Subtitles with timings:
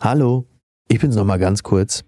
[0.00, 0.48] Hallo,
[0.88, 2.04] ich bin's noch mal ganz kurz.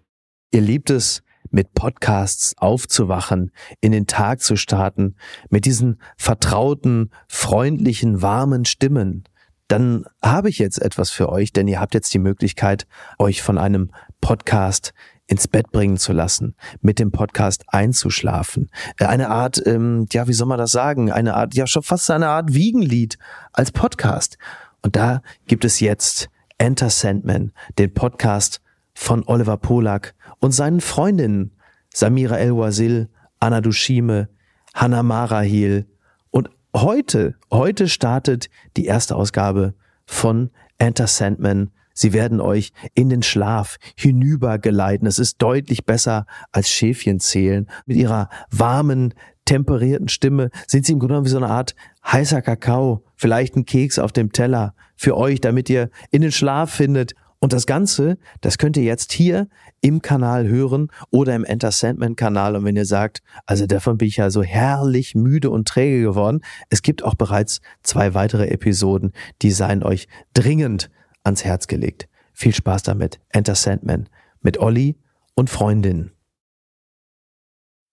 [0.53, 5.15] Ihr liebt es, mit Podcasts aufzuwachen, in den Tag zu starten,
[5.51, 9.25] mit diesen vertrauten, freundlichen, warmen Stimmen.
[9.69, 12.87] Dann habe ich jetzt etwas für euch, denn ihr habt jetzt die Möglichkeit,
[13.19, 14.93] euch von einem Podcast
[15.29, 18.69] ins Bett bringen zu lassen, mit dem Podcast einzuschlafen.
[18.99, 21.13] Äh, eine Art, ähm, ja, wie soll man das sagen?
[21.13, 23.17] Eine Art, ja, schon fast eine Art Wiegenlied
[23.53, 24.39] als Podcast.
[24.83, 26.29] Und da gibt es jetzt
[26.59, 28.61] Enter Sandman, den Podcast
[28.95, 31.53] von Oliver Polak und seinen Freundinnen
[31.93, 33.09] Samira El-Wazil,
[33.41, 34.29] Anna Dushime,
[34.75, 35.87] Hannah Marahil.
[36.31, 41.71] Und heute, heute startet die erste Ausgabe von Enter Sandman.
[41.95, 45.07] Sie werden euch in den Schlaf hinübergeleiten.
[45.07, 47.71] Es ist deutlich besser als Schäfchen zählen.
[47.87, 49.15] Mit ihrer warmen,
[49.47, 51.75] temperierten Stimme sind sie im Grunde genommen wie so eine Art
[52.07, 56.71] heißer Kakao, vielleicht ein Keks auf dem Teller für euch, damit ihr in den Schlaf
[56.71, 57.15] findet.
[57.39, 59.49] Und das Ganze, das könnt ihr jetzt hier
[59.81, 62.57] im Kanal hören oder im Enter Sandman Kanal.
[62.57, 66.41] Und wenn ihr sagt, also davon bin ich ja so herrlich müde und träge geworden,
[66.71, 70.91] es gibt auch bereits zwei weitere Episoden, die seien euch dringend
[71.25, 72.09] ans Herz gelegt.
[72.33, 73.21] Viel Spaß damit.
[73.29, 74.09] Enter Sandman
[74.41, 74.99] mit Olli
[75.35, 76.13] und Freundin.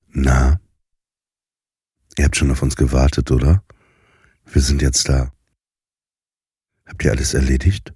[0.08, 0.59] Na,
[2.17, 3.64] ihr habt schon auf uns gewartet, oder?
[4.45, 5.31] Wir sind jetzt da.
[6.86, 7.94] Habt ihr alles erledigt?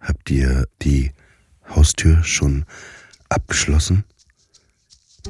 [0.00, 1.12] Habt ihr die
[1.68, 2.64] Haustür schon
[3.28, 4.04] abgeschlossen?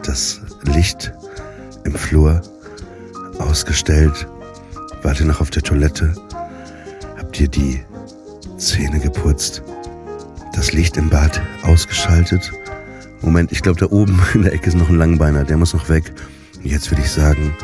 [0.03, 1.13] Das Licht
[1.85, 2.43] im Flur
[3.39, 4.27] ausgestellt?
[5.03, 6.15] Wart ihr noch auf der Toilette?
[7.17, 7.83] Habt ihr die
[8.59, 9.63] Zähne geputzt?
[10.55, 12.51] Das Licht im Bad ausgeschaltet?
[13.21, 15.89] Moment, ich glaube, da oben in der Ecke ist noch ein Langbeiner, der muss noch
[15.89, 16.13] weg.
[16.63, 17.55] Jetzt würde ich sagen,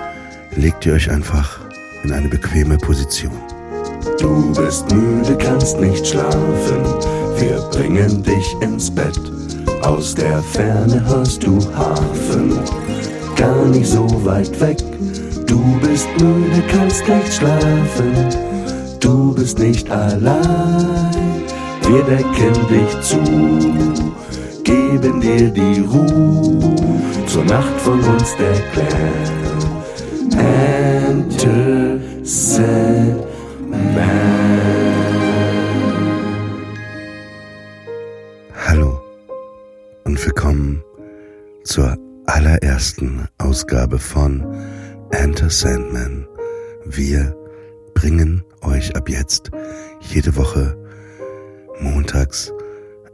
[0.57, 1.61] legt ihr euch einfach
[2.05, 3.33] in eine bequeme Position.
[4.19, 6.85] Du bist müde, kannst nicht schlafen,
[7.39, 9.19] wir bringen dich ins Bett.
[9.83, 12.59] Aus der Ferne hörst du Hafen,
[13.37, 14.79] gar nicht so weit weg.
[15.47, 18.13] Du bist müde, kannst nicht schlafen,
[19.01, 21.43] du bist nicht allein.
[21.89, 23.19] Wir decken dich zu,
[24.63, 26.77] geben dir die Ruhe,
[27.27, 29.52] zur Nacht von uns der Clan.
[31.13, 33.77] Enter Sandman.
[38.55, 38.99] Hallo
[40.05, 40.83] und willkommen
[41.65, 44.43] zur allerersten Ausgabe von
[45.11, 46.27] Enter Sandman.
[46.87, 47.37] Wir
[47.93, 49.51] bringen euch ab jetzt
[50.01, 50.75] jede Woche
[51.79, 52.51] montags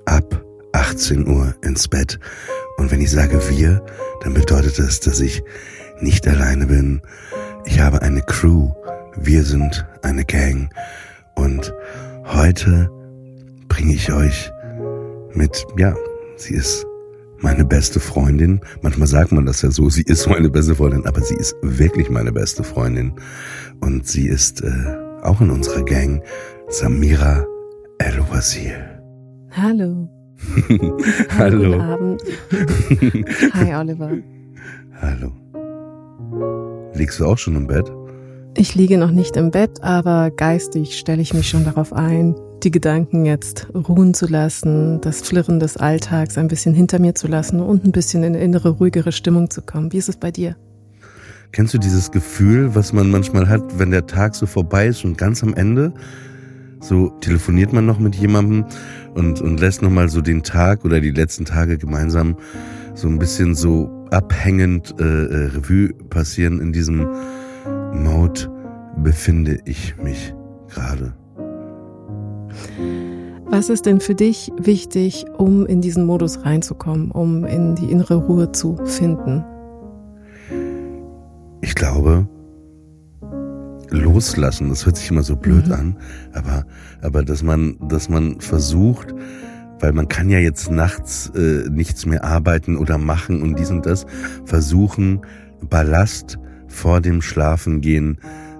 [0.05, 2.21] ab 18 Uhr ins Bett.
[2.77, 3.85] Und wenn ich sage wir,
[4.23, 5.43] dann bedeutet das, dass ich
[6.01, 7.03] nicht alleine bin.
[7.71, 8.71] Ich habe eine Crew.
[9.17, 10.71] Wir sind eine Gang.
[11.35, 11.73] Und
[12.25, 12.91] heute
[13.69, 14.51] bringe ich euch
[15.35, 15.95] mit, ja,
[16.37, 16.87] sie ist
[17.41, 18.61] meine beste Freundin.
[18.81, 22.09] Manchmal sagt man das ja so, sie ist meine beste Freundin, aber sie ist wirklich
[22.09, 23.13] meine beste Freundin.
[23.81, 26.23] Und sie ist äh, auch in unserer Gang
[26.69, 27.45] Samira
[27.99, 28.73] El-Wazir.
[29.51, 30.09] Hallo.
[31.39, 31.73] Hallo.
[31.73, 32.23] Guten Abend.
[33.55, 34.11] Hi, Oliver.
[35.03, 36.68] Hallo.
[36.99, 37.93] Liegst du auch schon im Bett?
[38.57, 42.73] Ich liege noch nicht im Bett, aber geistig stelle ich mich schon darauf ein, die
[42.73, 47.61] Gedanken jetzt ruhen zu lassen, das Flirren des Alltags ein bisschen hinter mir zu lassen
[47.61, 49.93] und ein bisschen in eine innere, ruhigere Stimmung zu kommen.
[49.93, 50.57] Wie ist es bei dir?
[51.53, 55.17] Kennst du dieses Gefühl, was man manchmal hat, wenn der Tag so vorbei ist und
[55.17, 55.95] ganz am Ende,
[56.81, 58.65] so telefoniert man noch mit jemandem
[59.15, 62.37] und, und lässt nochmal so den Tag oder die letzten Tage gemeinsam
[62.95, 66.61] so ein bisschen so abhängend äh, äh, Revue passieren.
[66.61, 67.07] In diesem
[67.93, 68.51] Mode
[69.03, 70.35] befinde ich mich
[70.69, 71.15] gerade.
[73.51, 78.17] Was ist denn für dich wichtig, um in diesen Modus reinzukommen, um in die innere
[78.17, 79.43] Ruhe zu finden?
[81.63, 82.29] Ich glaube,
[83.91, 85.73] loslassen, das hört sich immer so blöd Mhm.
[85.73, 85.97] an,
[86.35, 86.67] aber,
[87.03, 89.15] aber dass man, dass man versucht,
[89.81, 93.87] weil man kann ja jetzt nachts äh, nichts mehr arbeiten oder machen und dies und
[93.87, 94.07] das,
[94.45, 95.21] versuchen,
[95.69, 96.39] Ballast
[96.69, 98.19] vor dem Schlafengehen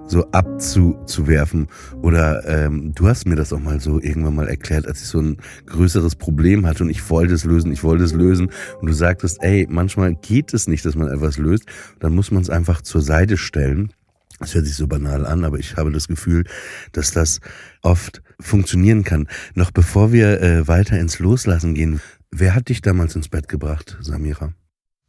[0.09, 1.67] so abzuwerfen.
[2.01, 5.21] Oder ähm, du hast mir das auch mal so irgendwann mal erklärt, als ich so
[5.21, 5.37] ein
[5.67, 8.49] größeres Problem hatte und ich wollte es lösen, ich wollte es lösen.
[8.81, 11.65] Und du sagtest, ey, manchmal geht es nicht, dass man etwas löst.
[11.99, 13.93] Dann muss man es einfach zur Seite stellen.
[14.39, 16.45] Das hört sich so banal an, aber ich habe das Gefühl,
[16.93, 17.41] dass das
[17.81, 19.27] oft funktionieren kann.
[19.53, 22.01] Noch bevor wir äh, weiter ins Loslassen gehen,
[22.31, 24.53] wer hat dich damals ins Bett gebracht, Samira?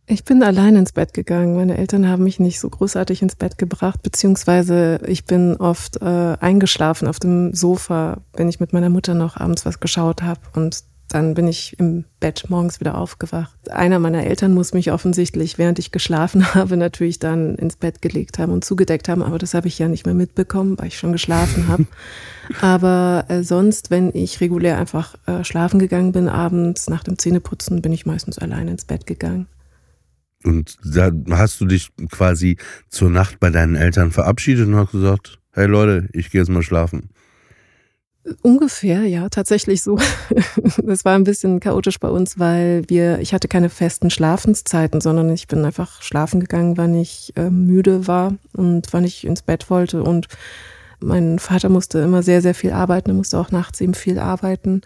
[0.06, 1.55] Ich bin allein ins Bett gegangen.
[1.55, 6.37] Meine Eltern haben mich nicht so großartig ins Bett gebracht, beziehungsweise ich bin oft äh,
[6.41, 10.41] eingeschlafen auf dem Sofa, wenn ich mit meiner Mutter noch abends was geschaut habe.
[10.56, 13.59] Und dann bin ich im Bett morgens wieder aufgewacht.
[13.71, 18.39] Einer meiner Eltern muss mich offensichtlich, während ich geschlafen habe, natürlich dann ins Bett gelegt
[18.39, 21.12] haben und zugedeckt haben, aber das habe ich ja nicht mehr mitbekommen, weil ich schon
[21.12, 21.87] geschlafen habe.
[22.61, 27.83] aber äh, sonst, wenn ich regulär einfach äh, schlafen gegangen bin, abends nach dem Zähneputzen,
[27.83, 29.49] bin ich meistens alleine ins Bett gegangen.
[30.45, 32.57] Und da hast du dich quasi
[32.89, 36.62] zur Nacht bei deinen Eltern verabschiedet und hast gesagt, hey Leute, ich gehe jetzt mal
[36.62, 37.11] schlafen.
[38.43, 39.99] Ungefähr, ja, tatsächlich so.
[40.83, 45.31] Das war ein bisschen chaotisch bei uns, weil wir, ich hatte keine festen Schlafenszeiten, sondern
[45.31, 49.71] ich bin einfach schlafen gegangen, wann ich äh, müde war und wann ich ins Bett
[49.71, 50.03] wollte.
[50.03, 50.29] Und
[51.01, 54.83] mein Vater musste immer sehr, sehr viel arbeiten, er musste auch nachts eben viel arbeiten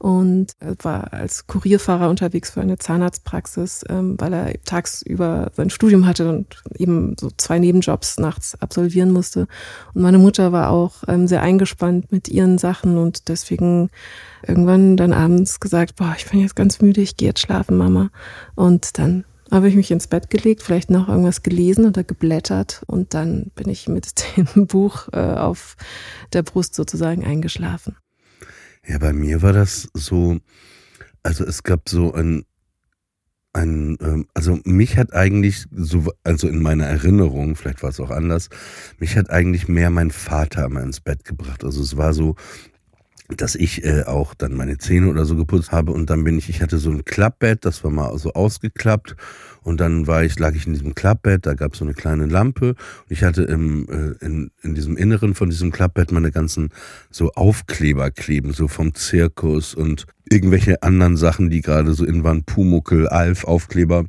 [0.00, 6.26] und war als Kurierfahrer unterwegs für eine Zahnarztpraxis, ähm, weil er tagsüber sein Studium hatte
[6.30, 9.46] und eben so zwei Nebenjobs nachts absolvieren musste.
[9.92, 13.90] Und meine Mutter war auch ähm, sehr eingespannt mit ihren Sachen und deswegen
[14.46, 18.08] irgendwann dann abends gesagt, boah, ich bin jetzt ganz müde, ich gehe jetzt schlafen, Mama.
[18.54, 23.12] Und dann habe ich mich ins Bett gelegt, vielleicht noch irgendwas gelesen oder geblättert und
[23.12, 24.24] dann bin ich mit
[24.56, 25.76] dem Buch äh, auf
[26.32, 27.96] der Brust sozusagen eingeschlafen.
[28.90, 30.40] Ja, bei mir war das so,
[31.22, 32.44] also es gab so ein,
[33.52, 38.10] ein, ähm, also mich hat eigentlich so, also in meiner Erinnerung, vielleicht war es auch
[38.10, 38.48] anders,
[38.98, 41.62] mich hat eigentlich mehr mein Vater immer ins Bett gebracht.
[41.62, 42.34] Also es war so,
[43.36, 46.48] dass ich äh, auch dann meine Zähne oder so geputzt habe und dann bin ich,
[46.48, 49.16] ich hatte so ein Klappbett, das war mal so ausgeklappt
[49.62, 52.26] und dann war ich, lag ich in diesem Klappbett, da gab es so eine kleine
[52.26, 52.76] Lampe und
[53.10, 56.70] ich hatte im, äh, in, in diesem Inneren von diesem Klappbett meine ganzen
[57.10, 62.44] so Aufkleber kleben, so vom Zirkus und irgendwelche anderen Sachen, die gerade so in waren,
[62.44, 64.04] Pumuckel, Alf, Aufkleber.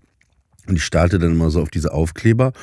[0.67, 2.53] Und ich starrte dann immer so auf diese Aufkleber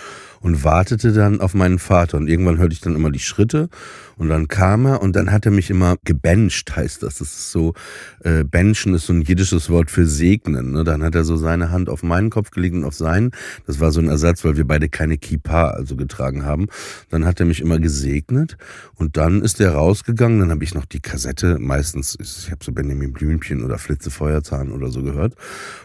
[0.41, 2.17] und wartete dann auf meinen Vater.
[2.17, 3.69] Und irgendwann hörte ich dann immer die Schritte
[4.19, 7.19] und dann kam er und dann hat er mich immer gebencht, heißt das.
[7.19, 7.75] Das ist so,
[8.25, 10.73] äh, benchen ist so ein jiddisches Wort für segnen.
[10.73, 10.82] Ne?
[10.82, 13.31] Dann hat er so seine Hand auf meinen Kopf gelegt und auf seinen.
[13.67, 16.67] Das war so ein Ersatz, weil wir beide keine Kippa also getragen haben.
[17.11, 18.59] Dann hat er mich immer gesegnet
[18.97, 20.41] und dann ist er rausgegangen.
[20.41, 24.73] Dann habe ich noch die Kassette, meistens, ich habe so Benjamin Blümchen oder Flitze Feuerzahn
[24.73, 25.35] oder so gehört.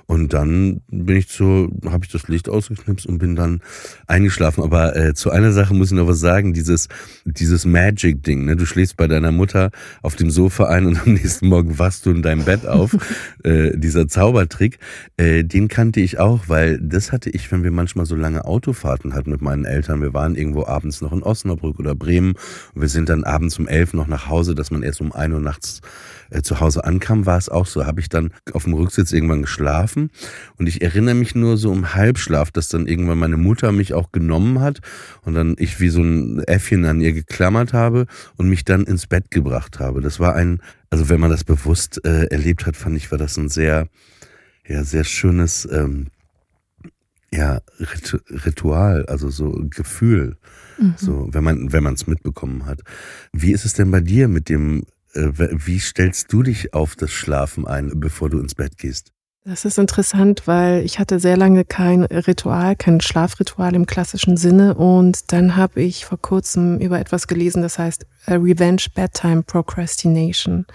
[0.08, 3.62] Und dann bin ich zu, habe ich das Licht ausgeknipst und bin dann
[4.08, 4.64] eingeschlafen.
[4.64, 6.54] Aber äh, zu einer Sache muss ich noch was sagen.
[6.54, 6.88] Dieses,
[7.26, 8.46] dieses Magic Ding.
[8.46, 8.56] Ne?
[8.56, 9.72] Du schläfst bei deiner Mutter
[10.02, 12.96] auf dem Sofa ein und am nächsten Morgen wachst du in deinem Bett auf.
[13.44, 14.80] äh, dieser Zaubertrick,
[15.18, 19.14] äh, den kannte ich auch, weil das hatte ich, wenn wir manchmal so lange Autofahrten
[19.14, 20.02] hatten mit meinen Eltern.
[20.02, 22.34] Wir waren irgendwo abends noch in Osnabrück oder Bremen
[22.74, 25.34] und wir sind dann abends um elf noch nach Hause, dass man erst um ein
[25.34, 25.82] Uhr nachts
[26.34, 27.86] äh, zu Hause ankam, war es auch so.
[27.86, 30.10] Habe ich dann auf dem Rücksitz irgendwann geschlafen
[30.58, 34.12] und ich erinnere mich nur so im Halbschlaf, dass dann irgendwann meine Mutter mich auch
[34.12, 34.80] genommen hat
[35.22, 39.08] und dann ich wie so ein Äffchen an ihr geklammert habe und mich dann ins
[39.08, 40.02] Bett gebracht habe.
[40.02, 43.38] Das war ein, also wenn man das bewusst äh, erlebt hat, fand ich, war das
[43.38, 43.88] ein sehr,
[44.68, 46.08] ja, sehr schönes, ähm,
[47.32, 47.62] ja,
[48.46, 50.38] Ritual, also so Gefühl,
[50.78, 50.94] mhm.
[50.98, 52.82] so, wenn man, wenn man es mitbekommen hat.
[53.32, 54.84] Wie ist es denn bei dir mit dem
[55.14, 59.12] wie stellst du dich auf das Schlafen ein, bevor du ins Bett gehst?
[59.46, 64.76] Das ist interessant, weil ich hatte sehr lange kein Ritual, kein Schlafritual im klassischen Sinne
[64.76, 70.66] und dann habe ich vor kurzem über etwas gelesen, das heißt Revenge Bedtime Procrastination.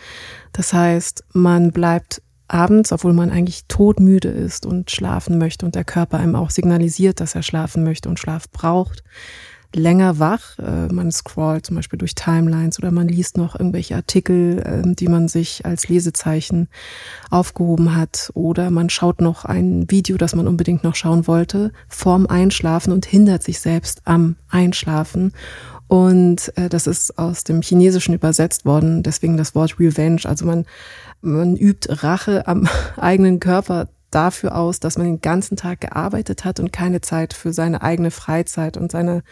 [0.53, 5.85] Das heißt, man bleibt abends, obwohl man eigentlich todmüde ist und schlafen möchte und der
[5.85, 9.03] Körper einem auch signalisiert, dass er schlafen möchte und Schlaf braucht,
[9.75, 10.59] länger wach.
[10.59, 15.09] Äh, man scrollt zum Beispiel durch Timelines oder man liest noch irgendwelche Artikel, äh, die
[15.09, 16.69] man sich als Lesezeichen
[17.31, 18.31] aufgehoben hat.
[18.35, 23.07] Oder man schaut noch ein Video, das man unbedingt noch schauen wollte, vorm Einschlafen und
[23.07, 25.33] hindert sich selbst am Einschlafen.
[25.87, 30.23] Und äh, das ist aus dem Chinesischen übersetzt worden, deswegen das Wort Revenge.
[30.25, 30.67] Also man,
[31.23, 36.61] man übt Rache am eigenen Körper dafür aus, dass man den ganzen Tag gearbeitet hat
[36.61, 39.23] und keine Zeit für seine eigene Freizeit und seine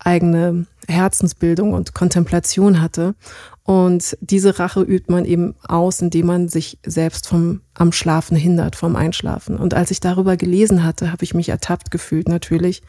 [0.00, 3.14] eigene Herzensbildung und Kontemplation hatte.
[3.62, 8.76] Und diese Rache übt man eben aus, indem man sich selbst vom am Schlafen hindert,
[8.76, 9.56] vom Einschlafen.
[9.56, 12.82] Und als ich darüber gelesen hatte, habe ich mich ertappt gefühlt natürlich,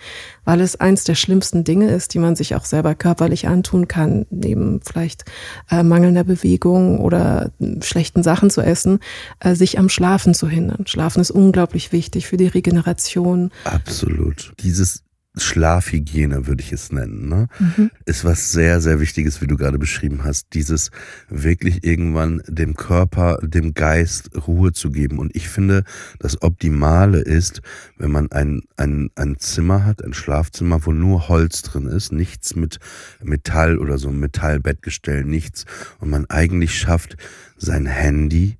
[0.43, 4.25] weil es eins der schlimmsten Dinge ist, die man sich auch selber körperlich antun kann,
[4.31, 5.23] neben vielleicht
[5.69, 7.51] äh, mangelnder Bewegung oder
[7.81, 8.99] schlechten Sachen zu essen,
[9.39, 10.85] äh, sich am Schlafen zu hindern.
[10.87, 13.51] Schlafen ist unglaublich wichtig für die Regeneration.
[13.63, 14.51] Absolut.
[14.59, 15.03] Dieses
[15.37, 17.47] Schlafhygiene, würde ich es nennen, ne?
[17.57, 17.89] Mhm.
[18.05, 20.47] ist was sehr, sehr Wichtiges, wie du gerade beschrieben hast.
[20.53, 20.91] Dieses
[21.29, 25.19] wirklich irgendwann dem Körper, dem Geist Ruhe zu geben.
[25.19, 25.85] Und ich finde,
[26.19, 27.61] das Optimale ist,
[27.97, 32.55] wenn man ein, ein, ein Zimmer hat, ein Schlafzimmer, wo nur Holz drin ist, nichts
[32.55, 32.79] mit
[33.23, 35.65] Metall oder so ein Metallbettgestell, nichts.
[35.99, 37.15] Und man eigentlich schafft,
[37.57, 38.57] sein Handy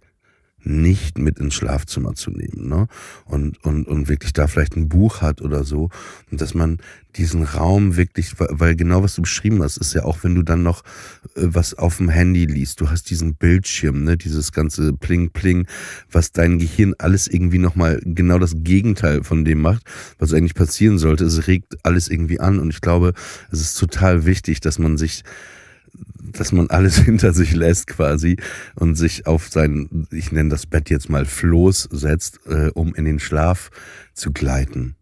[0.63, 2.87] nicht mit ins Schlafzimmer zu nehmen, ne?
[3.25, 5.89] Und, und, und wirklich da vielleicht ein Buch hat oder so.
[6.29, 6.77] Und dass man
[7.15, 10.63] diesen Raum wirklich, weil genau was du beschrieben hast, ist ja auch, wenn du dann
[10.63, 10.83] noch
[11.35, 15.67] äh, was auf dem Handy liest, du hast diesen Bildschirm, ne, dieses ganze Pling Pling,
[16.11, 19.83] was dein Gehirn alles irgendwie nochmal genau das Gegenteil von dem macht,
[20.19, 21.25] was eigentlich passieren sollte.
[21.25, 23.13] Es regt alles irgendwie an und ich glaube,
[23.51, 25.23] es ist total wichtig, dass man sich
[26.31, 28.37] dass man alles hinter sich lässt quasi
[28.75, 33.05] und sich auf sein, ich nenne das Bett jetzt mal Floß setzt, äh, um in
[33.05, 33.69] den Schlaf
[34.13, 34.95] zu gleiten.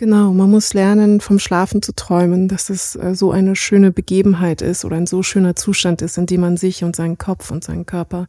[0.00, 4.62] Genau, man muss lernen, vom Schlafen zu träumen, dass es äh, so eine schöne Begebenheit
[4.62, 7.64] ist oder ein so schöner Zustand ist, in dem man sich und seinen Kopf und
[7.64, 8.28] seinen Körper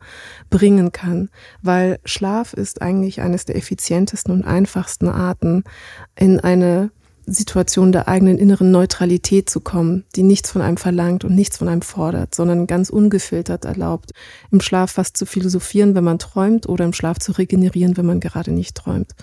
[0.49, 1.29] bringen kann.
[1.61, 5.63] Weil Schlaf ist eigentlich eines der effizientesten und einfachsten Arten,
[6.15, 6.89] in eine
[7.31, 11.67] Situation der eigenen inneren Neutralität zu kommen, die nichts von einem verlangt und nichts von
[11.67, 14.11] einem fordert, sondern ganz ungefiltert erlaubt,
[14.51, 18.19] im Schlaf fast zu philosophieren, wenn man träumt, oder im Schlaf zu regenerieren, wenn man
[18.19, 19.15] gerade nicht träumt.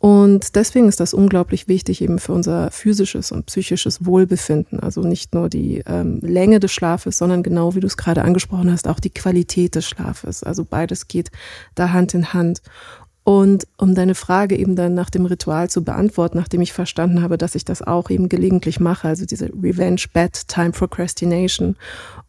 [0.00, 4.78] Und deswegen ist das unglaublich wichtig eben für unser physisches und psychisches Wohlbefinden.
[4.78, 8.70] Also nicht nur die ähm, Länge des Schlafes, sondern genau wie du es gerade angesprochen
[8.70, 10.44] hast, auch die Qualität des Schlafes.
[10.44, 11.32] Also beides geht
[11.74, 12.62] da Hand in Hand.
[13.28, 17.36] Und um deine Frage eben dann nach dem Ritual zu beantworten, nachdem ich verstanden habe,
[17.36, 21.76] dass ich das auch eben gelegentlich mache, also diese Revenge Bedtime Procrastination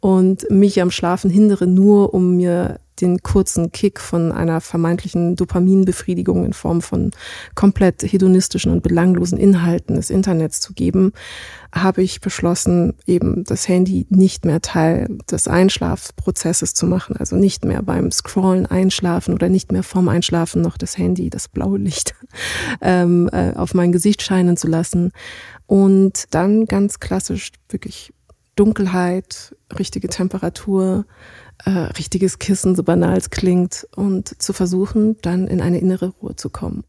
[0.02, 6.46] und mich am Schlafen hindere, nur um mir den kurzen Kick von einer vermeintlichen Dopaminbefriedigung
[6.46, 7.12] in Form von
[7.56, 11.14] komplett hedonistischen und belanglosen Inhalten des Internets zu geben,
[11.74, 17.16] habe ich beschlossen, eben das Handy nicht mehr Teil des Einschlafprozesses zu machen.
[17.18, 21.48] Also nicht mehr beim Scrollen einschlafen oder nicht mehr vorm Einschlafen noch das Handy, das
[21.48, 22.16] blaue Licht,
[22.82, 25.12] ähm, äh, auf mein Gesicht scheinen zu lassen.
[25.68, 28.12] Und dann ganz klassisch wirklich
[28.56, 31.06] Dunkelheit, richtige Temperatur,
[31.66, 36.36] äh, richtiges Kissen, so banal es klingt, und zu versuchen, dann in eine innere Ruhe
[36.36, 36.84] zu kommen.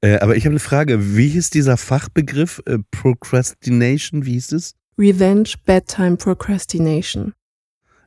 [0.00, 1.16] Äh, aber ich habe eine Frage.
[1.16, 4.24] Wie hieß dieser Fachbegriff äh, Procrastination?
[4.24, 4.74] Wie hieß es?
[4.98, 7.32] Revenge Bedtime Procrastination.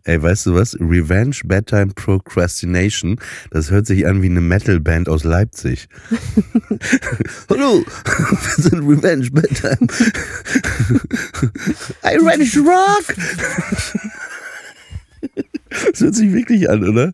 [0.08, 0.76] Ey, weißt du was?
[0.80, 3.20] Revenge Bedtime Procrastination.
[3.52, 5.90] Das hört sich an wie eine Metalband aus Leipzig.
[7.50, 9.80] Hallo, wir sind Revenge Bedtime.
[12.06, 12.16] I
[12.52, 13.16] to rock?
[15.70, 17.14] Das hört sich wirklich an, oder?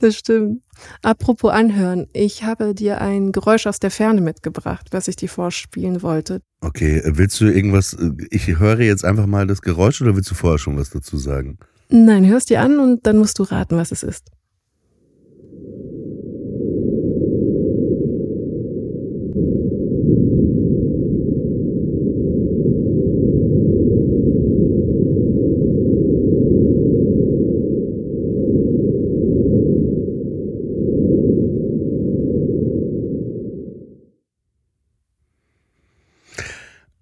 [0.00, 0.62] Das stimmt.
[1.02, 6.02] Apropos anhören, ich habe dir ein Geräusch aus der Ferne mitgebracht, was ich dir vorspielen
[6.02, 6.40] wollte.
[6.60, 7.96] Okay, willst du irgendwas,
[8.30, 11.58] ich höre jetzt einfach mal das Geräusch oder willst du vorher schon was dazu sagen?
[11.90, 14.30] Nein, hörst dir an und dann musst du raten, was es ist.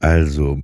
[0.02, 0.58] Also,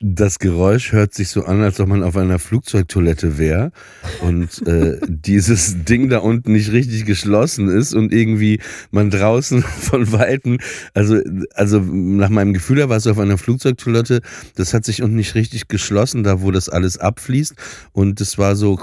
[0.00, 3.72] das Geräusch hört sich so an, als ob man auf einer Flugzeugtoilette wäre
[4.20, 10.12] und äh, dieses Ding da unten nicht richtig geschlossen ist und irgendwie man draußen von
[10.12, 10.58] Weitem,
[10.92, 11.20] also,
[11.54, 14.20] also nach meinem Gefühl, da war es auf einer Flugzeugtoilette,
[14.56, 17.54] das hat sich unten nicht richtig geschlossen, da wo das alles abfließt
[17.92, 18.78] und es war so,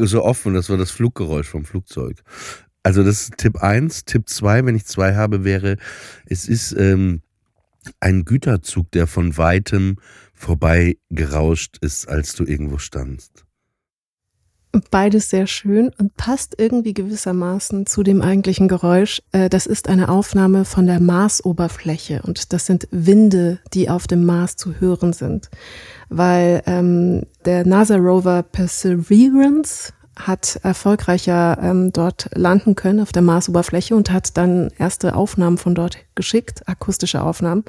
[0.00, 2.22] so offen, das war das Fluggeräusch vom Flugzeug.
[2.84, 5.78] Also das ist Tipp eins Tipp zwei wenn ich zwei habe, wäre,
[6.26, 6.72] es ist...
[6.78, 7.22] Ähm,
[8.00, 9.96] ein Güterzug, der von weitem
[10.34, 13.44] vorbei gerauscht ist, als du irgendwo standst.
[14.90, 19.20] Beides sehr schön und passt irgendwie gewissermaßen zu dem eigentlichen Geräusch.
[19.32, 24.24] Äh, das ist eine Aufnahme von der Marsoberfläche und das sind Winde, die auf dem
[24.24, 25.50] Mars zu hören sind.
[26.08, 34.10] Weil ähm, der NASA-Rover Perseverance hat erfolgreicher ähm, dort landen können auf der Marsoberfläche und
[34.10, 37.64] hat dann erste Aufnahmen von dort geschickt, akustische Aufnahmen.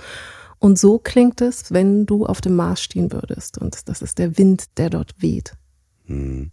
[0.60, 3.58] Und so klingt es, wenn du auf dem Mars stehen würdest.
[3.58, 5.54] Und das ist der Wind, der dort weht.
[6.06, 6.52] Mhm.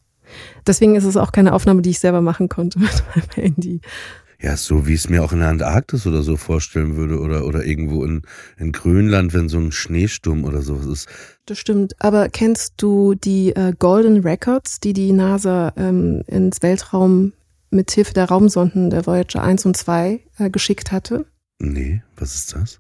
[0.67, 3.81] Deswegen ist es auch keine Aufnahme, die ich selber machen konnte mit meinem Handy.
[4.43, 7.65] Ja, so wie es mir auch in der Antarktis oder so vorstellen würde oder, oder
[7.65, 8.23] irgendwo in,
[8.57, 11.09] in Grönland, wenn so ein Schneesturm oder sowas ist.
[11.45, 11.95] Das stimmt.
[11.99, 17.33] Aber kennst du die äh, Golden Records, die die NASA ähm, ins Weltraum
[17.71, 21.27] mit Hilfe der Raumsonden der Voyager 1 und 2 äh, geschickt hatte?
[21.59, 22.80] Nee, was ist das?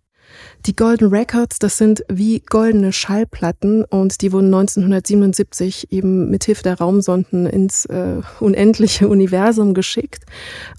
[0.66, 6.78] Die Golden Records, das sind wie goldene Schallplatten und die wurden 1977 eben mithilfe der
[6.78, 10.24] Raumsonden ins äh, unendliche Universum geschickt.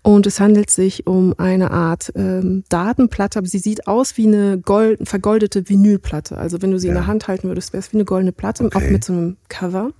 [0.03, 4.59] Und es handelt sich um eine Art ähm, Datenplatte, aber sie sieht aus wie eine
[4.59, 6.37] gold, vergoldete Vinylplatte.
[6.37, 6.93] Also wenn du sie ja.
[6.93, 8.77] in der Hand halten würdest, wäre es wie eine goldene Platte, okay.
[8.77, 9.91] auch mit so einem Cover.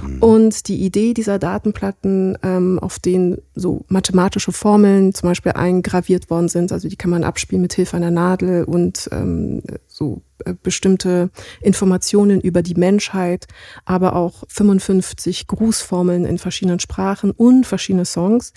[0.00, 0.22] Mhm.
[0.22, 6.48] Und die Idee dieser Datenplatten, ähm, auf denen so mathematische Formeln zum Beispiel eingraviert worden
[6.48, 11.30] sind, also die kann man abspielen mit Hilfe einer Nadel und ähm, so äh, bestimmte
[11.60, 13.46] Informationen über die Menschheit,
[13.84, 18.52] aber auch 55 Grußformeln in verschiedenen Sprachen und verschiedene Songs.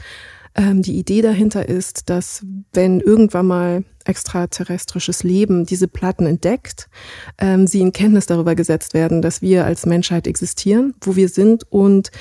[0.56, 2.44] Ähm, die Idee dahinter ist, dass
[2.74, 6.90] wenn irgendwann mal extraterrestrisches Leben diese Platten entdeckt,
[7.38, 11.64] ähm, sie in Kenntnis darüber gesetzt werden, dass wir als Menschheit existieren, wo wir sind
[11.72, 12.12] und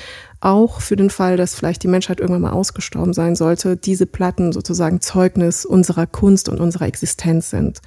[0.41, 4.53] auch für den Fall, dass vielleicht die Menschheit irgendwann mal ausgestorben sein sollte, diese Platten
[4.53, 7.81] sozusagen Zeugnis unserer Kunst und unserer Existenz sind.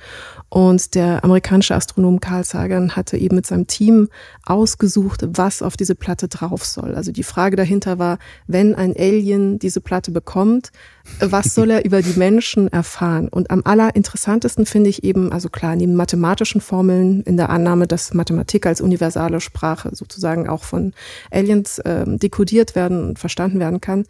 [0.53, 4.09] Und der amerikanische Astronom Carl Sagan hatte eben mit seinem Team
[4.45, 6.93] ausgesucht, was auf diese Platte drauf soll.
[6.93, 10.73] Also die Frage dahinter war, wenn ein Alien diese Platte bekommt,
[11.21, 13.29] was soll er über die Menschen erfahren?
[13.29, 18.13] Und am allerinteressantesten finde ich eben, also klar, neben mathematischen Formeln in der Annahme, dass
[18.13, 20.93] Mathematik als universale Sprache sozusagen auch von
[21.31, 24.03] Aliens ähm, dekodiert werden und verstanden werden kann,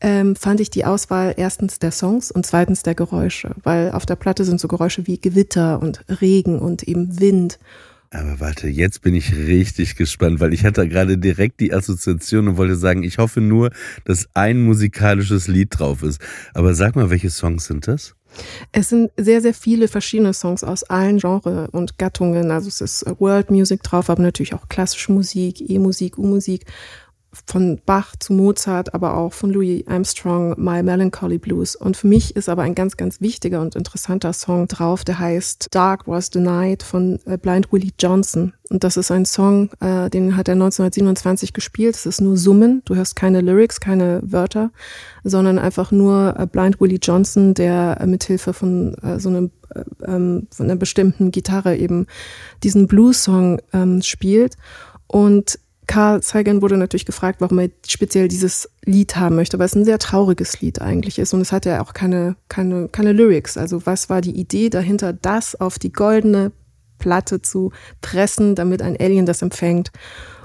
[0.00, 4.16] ähm, fand ich die Auswahl erstens der Songs und zweitens der Geräusche, weil auf der
[4.16, 7.58] Platte sind so Geräusche wie Gewitter und Regen und eben Wind.
[8.10, 12.56] Aber warte, jetzt bin ich richtig gespannt, weil ich hatte gerade direkt die Assoziation und
[12.56, 13.70] wollte sagen, ich hoffe nur,
[14.04, 16.20] dass ein musikalisches Lied drauf ist.
[16.54, 18.14] Aber sag mal, welche Songs sind das?
[18.72, 22.50] Es sind sehr, sehr viele verschiedene Songs aus allen Genres und Gattungen.
[22.50, 26.66] Also es ist World Music drauf, aber natürlich auch klassische Musik, E-Musik, U-Musik
[27.46, 31.76] von Bach zu Mozart, aber auch von Louis Armstrong, My Melancholy Blues.
[31.76, 35.68] Und für mich ist aber ein ganz, ganz wichtiger und interessanter Song drauf, der heißt
[35.70, 38.52] Dark Was the Night von äh, Blind Willie Johnson.
[38.68, 41.94] Und das ist ein Song, äh, den hat er 1927 gespielt.
[41.94, 42.82] Es ist nur Summen.
[42.84, 44.70] Du hörst keine Lyrics, keine Wörter,
[45.22, 49.84] sondern einfach nur äh, Blind Willie Johnson, der äh, mithilfe von äh, so einem äh,
[50.06, 52.06] ähm, von einer bestimmten Gitarre eben
[52.62, 54.56] diesen Blues-Song ähm, spielt.
[55.06, 59.74] Und Carl Sagan wurde natürlich gefragt, warum er speziell dieses Lied haben möchte, weil es
[59.74, 63.56] ein sehr trauriges Lied eigentlich ist und es hat ja auch keine, keine, keine Lyrics.
[63.56, 66.52] Also was war die Idee dahinter, das auf die goldene
[66.98, 69.92] Platte zu pressen, damit ein Alien das empfängt?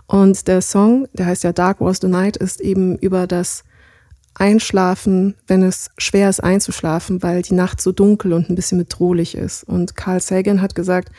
[0.06, 3.63] Und der Song, der heißt ja Dark Was the Night, ist eben über das
[4.34, 9.36] Einschlafen, wenn es schwer ist einzuschlafen, weil die Nacht so dunkel und ein bisschen bedrohlich
[9.36, 9.63] ist.
[9.63, 11.12] Und Carl Sagan hat gesagt,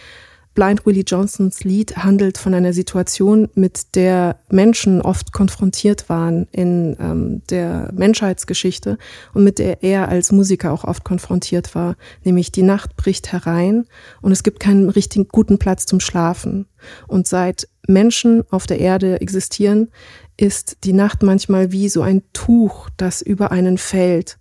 [0.54, 6.96] Blind Willie Johnsons Lied handelt von einer Situation, mit der Menschen oft konfrontiert waren in
[7.00, 8.98] ähm, der Menschheitsgeschichte
[9.32, 13.86] und mit der er als Musiker auch oft konfrontiert war, nämlich die Nacht bricht herein
[14.20, 16.66] und es gibt keinen richtigen guten Platz zum Schlafen.
[17.06, 19.88] Und seit Menschen auf der Erde existieren,
[20.36, 24.38] ist die Nacht manchmal wie so ein Tuch, das über einen fällt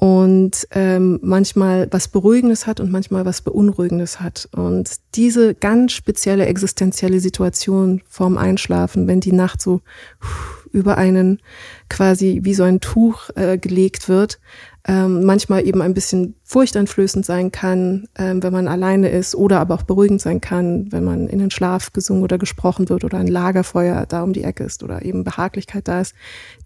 [0.00, 4.48] und ähm, manchmal was Beruhigendes hat und manchmal was Beunruhigendes hat.
[4.56, 9.82] Und diese ganz spezielle existenzielle Situation vorm Einschlafen, wenn die Nacht so
[10.72, 11.42] über einen
[11.90, 14.40] quasi wie so ein Tuch äh, gelegt wird,
[14.86, 19.74] ähm, manchmal eben ein bisschen furchteinflößend sein kann, ähm, wenn man alleine ist, oder aber
[19.74, 23.26] auch beruhigend sein kann, wenn man in den Schlaf gesungen oder gesprochen wird oder ein
[23.26, 26.14] Lagerfeuer da um die Ecke ist oder eben Behaglichkeit da ist.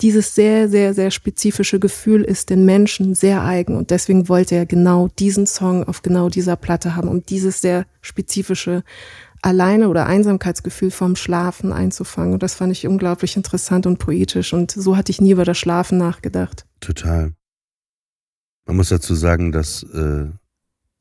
[0.00, 4.66] Dieses sehr, sehr, sehr spezifische Gefühl ist den Menschen sehr eigen und deswegen wollte er
[4.66, 8.84] genau diesen Song auf genau dieser Platte haben, um dieses sehr spezifische
[9.42, 12.32] Alleine oder Einsamkeitsgefühl vom Schlafen einzufangen.
[12.32, 14.54] Und das fand ich unglaublich interessant und poetisch.
[14.54, 16.64] Und so hatte ich nie über das Schlafen nachgedacht.
[16.80, 17.32] Total.
[18.66, 20.26] Man muss dazu sagen, dass äh,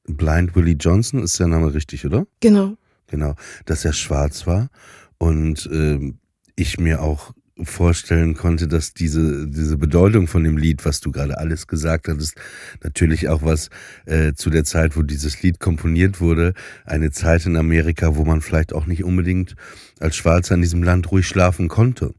[0.06, 2.26] Blind Willie Johnson ist der Name richtig, oder?
[2.42, 2.76] Genau.
[3.08, 4.70] Genau, dass er schwarz war
[5.18, 6.14] und äh,
[6.56, 11.38] ich mir auch vorstellen konnte, dass diese, diese Bedeutung von dem Lied, was du gerade
[11.38, 12.36] alles gesagt hattest,
[12.84, 13.70] natürlich auch was
[14.06, 16.54] äh, zu der Zeit, wo dieses Lied komponiert wurde,
[16.86, 19.56] eine Zeit in Amerika, wo man vielleicht auch nicht unbedingt
[20.00, 22.14] als Schwarzer in diesem Land ruhig schlafen konnte.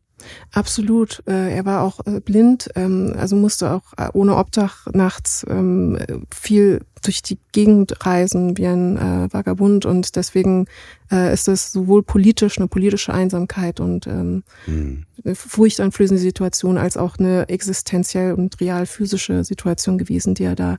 [0.52, 1.22] Absolut.
[1.26, 5.98] Äh, er war auch äh, blind, ähm, also musste auch äh, ohne Obdach nachts ähm,
[6.32, 10.64] viel durch die Gegend reisen wie ein Vagabund und deswegen
[11.10, 15.04] ist es sowohl politisch eine politische Einsamkeit und ähm, mhm.
[15.22, 20.78] eine furchteinflößende Situation als auch eine existenziell und real physische Situation gewesen, die er da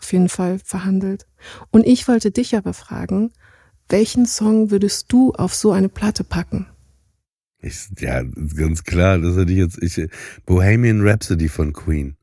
[0.00, 1.26] auf jeden Fall verhandelt.
[1.72, 3.32] Und ich wollte dich aber fragen,
[3.88, 6.66] welchen Song würdest du auf so eine Platte packen?
[7.60, 8.22] Ich, ja,
[8.54, 9.82] ganz klar, das hatte ich jetzt.
[9.82, 10.08] Ich,
[10.44, 12.16] Bohemian Rhapsody von Queen.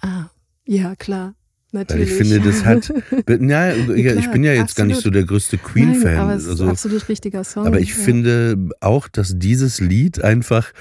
[0.00, 0.26] Ah,
[0.66, 1.34] ja, klar.
[1.72, 2.08] Natürlich.
[2.08, 2.92] Weil ich finde, das hat.
[3.40, 4.76] Ja, ich bin ja jetzt absolut.
[4.76, 6.18] gar nicht so der größte Queen-Fan.
[6.18, 7.66] Aber es ist also, absolut richtiger Song.
[7.66, 8.02] Aber ich ja.
[8.02, 10.72] finde auch, dass dieses Lied einfach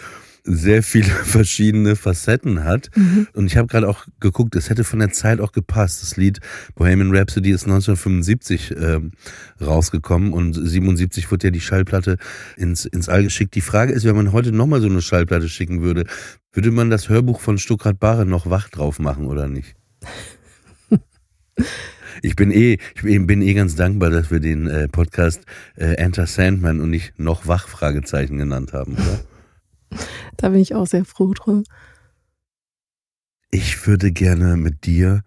[0.49, 2.89] sehr viele verschiedene Facetten hat.
[2.95, 3.27] Mhm.
[3.33, 6.01] Und ich habe gerade auch geguckt, es hätte von der Zeit auch gepasst.
[6.01, 6.39] Das Lied
[6.75, 9.11] Bohemian Rhapsody ist 1975 ähm,
[9.61, 12.17] rausgekommen und 77 wurde ja die Schallplatte
[12.57, 13.55] ins, ins All geschickt.
[13.55, 16.05] Die Frage ist, wenn man heute nochmal so eine Schallplatte schicken würde,
[16.51, 19.75] würde man das Hörbuch von Stuckrad Barre noch wach drauf machen oder nicht?
[22.21, 25.41] Ich bin eh, ich bin eh ganz dankbar, dass wir den äh, Podcast
[25.77, 29.21] äh, Enter Sandman und nicht noch wach Fragezeichen genannt haben, oder?
[30.39, 31.65] Da bin ich auch sehr froh drum.
[33.51, 35.23] Ich würde gerne mit dir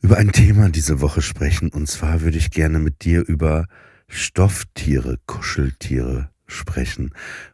[0.00, 1.70] über ein Thema diese Woche sprechen.
[1.70, 3.66] Und zwar würde ich gerne mit dir über
[4.08, 7.10] Stofftiere, Kuscheltiere sprechen.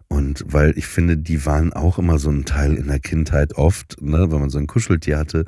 [0.07, 3.97] Und weil ich finde, die waren auch immer so ein Teil in der Kindheit oft,
[4.03, 5.47] ne, wenn man so ein Kuscheltier hatte.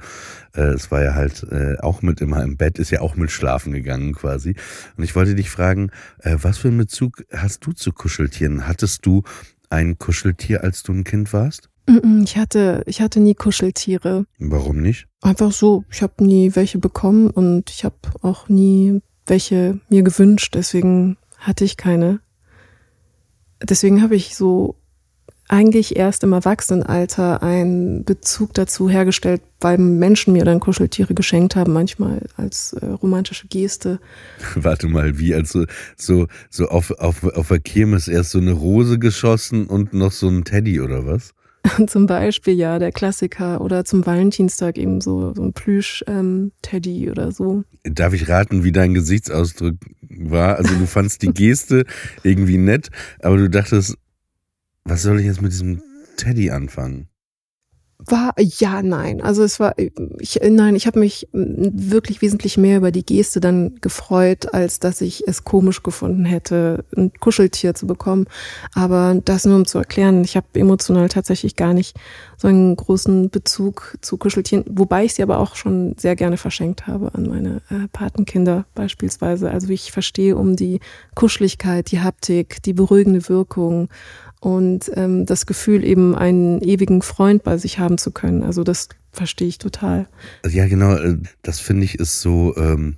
[0.54, 3.30] Äh, es war ja halt äh, auch mit immer im Bett, ist ja auch mit
[3.30, 4.56] schlafen gegangen quasi.
[4.96, 8.66] Und ich wollte dich fragen, äh, was für einen Bezug hast du zu Kuscheltieren?
[8.66, 9.24] Hattest du
[9.74, 11.68] ein Kuscheltier, als du ein Kind warst?
[12.22, 14.24] Ich hatte, ich hatte nie Kuscheltiere.
[14.38, 15.06] Warum nicht?
[15.20, 15.84] Einfach so.
[15.90, 20.54] Ich habe nie welche bekommen und ich habe auch nie welche mir gewünscht.
[20.54, 22.20] Deswegen hatte ich keine.
[23.62, 24.76] Deswegen habe ich so
[25.48, 31.72] eigentlich erst im Erwachsenenalter einen Bezug dazu hergestellt, weil Menschen mir dann Kuscheltiere geschenkt haben,
[31.72, 34.00] manchmal als äh, romantische Geste.
[34.54, 35.64] Warte mal, wie also
[35.96, 40.28] so so auf auf auf der Kirmes erst so eine Rose geschossen und noch so
[40.28, 41.34] ein Teddy oder was?
[41.86, 47.32] zum Beispiel ja der Klassiker oder zum Valentinstag eben so so ein Plüsch-Teddy ähm, oder
[47.32, 47.64] so.
[47.84, 49.76] Darf ich raten, wie dein Gesichtsausdruck
[50.08, 50.56] war?
[50.56, 51.84] Also du fandst die Geste
[52.22, 53.96] irgendwie nett, aber du dachtest,
[54.84, 55.82] was soll ich jetzt mit diesem
[56.16, 57.08] Teddy anfangen?
[58.06, 59.22] War ja, nein.
[59.22, 63.76] Also es war ich nein, ich habe mich wirklich wesentlich mehr über die Geste dann
[63.80, 68.26] gefreut, als dass ich es komisch gefunden hätte, ein Kuscheltier zu bekommen.
[68.74, 71.96] Aber das nur um zu erklären, ich habe emotional tatsächlich gar nicht
[72.36, 76.86] so einen großen Bezug zu Kuscheltieren, wobei ich sie aber auch schon sehr gerne verschenkt
[76.88, 79.50] habe an meine äh, Patenkinder beispielsweise.
[79.50, 80.80] Also ich verstehe um die
[81.14, 83.88] Kuscheligkeit, die Haptik, die beruhigende Wirkung
[84.44, 88.42] und ähm, das Gefühl, eben einen ewigen Freund bei sich haben zu können.
[88.42, 90.06] Also das verstehe ich total.
[90.46, 92.96] Ja, genau, äh, das finde ich ist so ähm,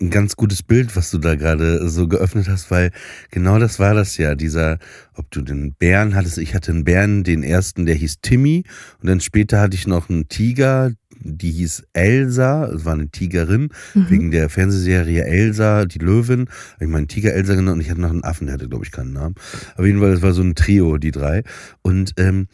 [0.00, 2.92] ein ganz gutes Bild, was du da gerade so geöffnet hast, weil
[3.32, 4.78] genau das war das ja, dieser,
[5.14, 8.62] ob du den Bären hattest, ich hatte einen Bären, den ersten, der hieß Timmy
[9.00, 10.92] und dann später hatte ich noch einen Tiger,
[11.24, 14.10] die hieß Elsa, es war eine Tigerin, mhm.
[14.10, 16.48] wegen der Fernsehserie Elsa, die Löwin.
[16.80, 18.92] Ich meine Tiger Elsa genannt und ich hatte noch einen Affen, der hatte, glaube ich,
[18.92, 19.34] keinen Namen.
[19.76, 21.42] Auf jeden Fall, das war so ein Trio, die drei.
[21.82, 22.48] Und ähm,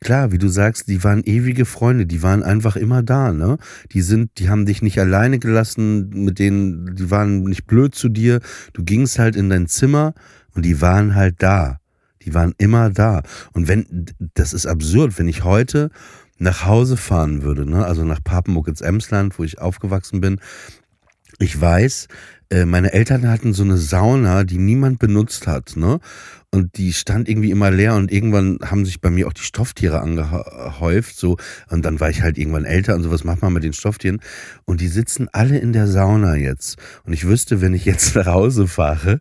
[0.00, 3.58] klar, wie du sagst, die waren ewige Freunde, die waren einfach immer da, ne?
[3.92, 8.08] Die sind, die haben dich nicht alleine gelassen, mit denen, die waren nicht blöd zu
[8.08, 8.40] dir.
[8.72, 10.14] Du gingst halt in dein Zimmer
[10.54, 11.78] und die waren halt da.
[12.22, 13.22] Die waren immer da.
[13.52, 15.90] Und wenn, das ist absurd, wenn ich heute
[16.38, 17.84] nach Hause fahren würde, ne?
[17.84, 20.40] also nach Papenburg ins Emsland, wo ich aufgewachsen bin,
[21.38, 22.08] ich weiß,
[22.50, 26.00] äh, meine Eltern hatten so eine Sauna, die niemand benutzt hat, ne?
[26.54, 30.00] Und die stand irgendwie immer leer und irgendwann haben sich bei mir auch die Stofftiere
[30.00, 31.36] angehäuft, so.
[31.68, 34.20] Und dann war ich halt irgendwann älter und so, was macht man mit den Stofftieren?
[34.64, 36.76] Und die sitzen alle in der Sauna jetzt.
[37.02, 39.18] Und ich wüsste, wenn ich jetzt nach Hause fahre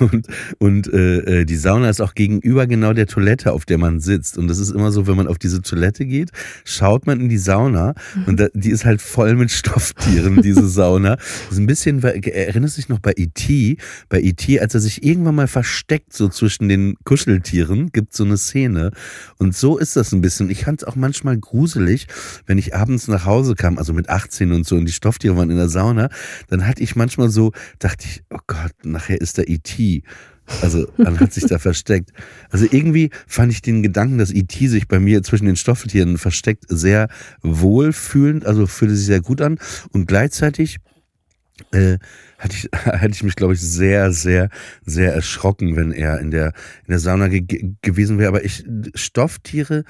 [0.00, 0.26] und,
[0.58, 4.38] und äh, äh, die Sauna ist auch gegenüber genau der Toilette, auf der man sitzt.
[4.38, 6.30] Und das ist immer so, wenn man auf diese Toilette geht,
[6.64, 8.24] schaut man in die Sauna mhm.
[8.24, 11.16] und da, die ist halt voll mit Stofftieren, diese Sauna.
[11.16, 13.76] Das ist ein bisschen, erinnerst du dich noch bei E.T.,
[14.08, 18.38] bei E.T., als er sich irgendwann mal versteckt, so zwischen den Kuscheltieren gibt so eine
[18.38, 18.92] Szene.
[19.38, 20.48] Und so ist das ein bisschen.
[20.48, 22.06] Ich fand es auch manchmal gruselig,
[22.46, 25.50] wenn ich abends nach Hause kam, also mit 18 und so, und die Stofftiere waren
[25.50, 26.08] in der Sauna,
[26.48, 30.02] dann hatte ich manchmal so, dachte ich, oh Gott, nachher ist der E.T.,
[30.62, 32.10] also dann hat sich da versteckt.
[32.50, 34.66] Also irgendwie fand ich den Gedanken, dass E.T.
[34.66, 37.08] sich bei mir zwischen den Stofftieren versteckt, sehr
[37.42, 39.58] wohlfühlend, also fühlte sich sehr gut an.
[39.92, 40.78] Und gleichzeitig
[41.72, 41.98] äh,
[42.38, 44.48] hatte ich, hatte ich mich, glaube ich, sehr, sehr,
[44.84, 46.48] sehr erschrocken, wenn er in der,
[46.86, 48.28] in der Sauna ge gewesen wäre.
[48.28, 49.84] Aber ich, Stofftiere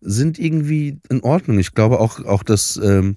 [0.00, 1.58] sind irgendwie in Ordnung.
[1.58, 3.16] Ich glaube auch, auch dass ähm,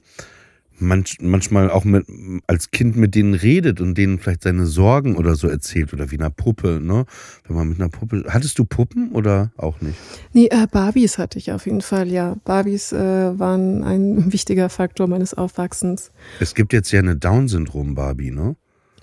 [0.80, 2.06] manch, manchmal auch mit,
[2.48, 6.18] als Kind mit denen redet und denen vielleicht seine Sorgen oder so erzählt oder wie
[6.18, 7.06] einer Puppe, ne?
[7.48, 8.26] Wenn man mit einer Puppe.
[8.28, 9.98] Hattest du Puppen oder auch nicht?
[10.34, 12.36] Nee, äh, Barbies hatte ich auf jeden Fall, ja.
[12.44, 16.12] Barbies äh, waren ein wichtiger Faktor meines Aufwachsens.
[16.40, 18.56] Es gibt jetzt ja eine Down-Syndrom-Barbie, ne?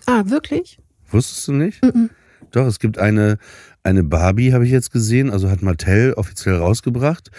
[0.06, 0.78] Ah, wirklich?
[1.10, 1.82] Wusstest du nicht?
[1.82, 2.10] Mm -mm.
[2.50, 3.38] Doch, es gibt eine,
[3.82, 7.30] eine Barbie, habe ich jetzt gesehen, also hat Mattel offiziell rausgebracht.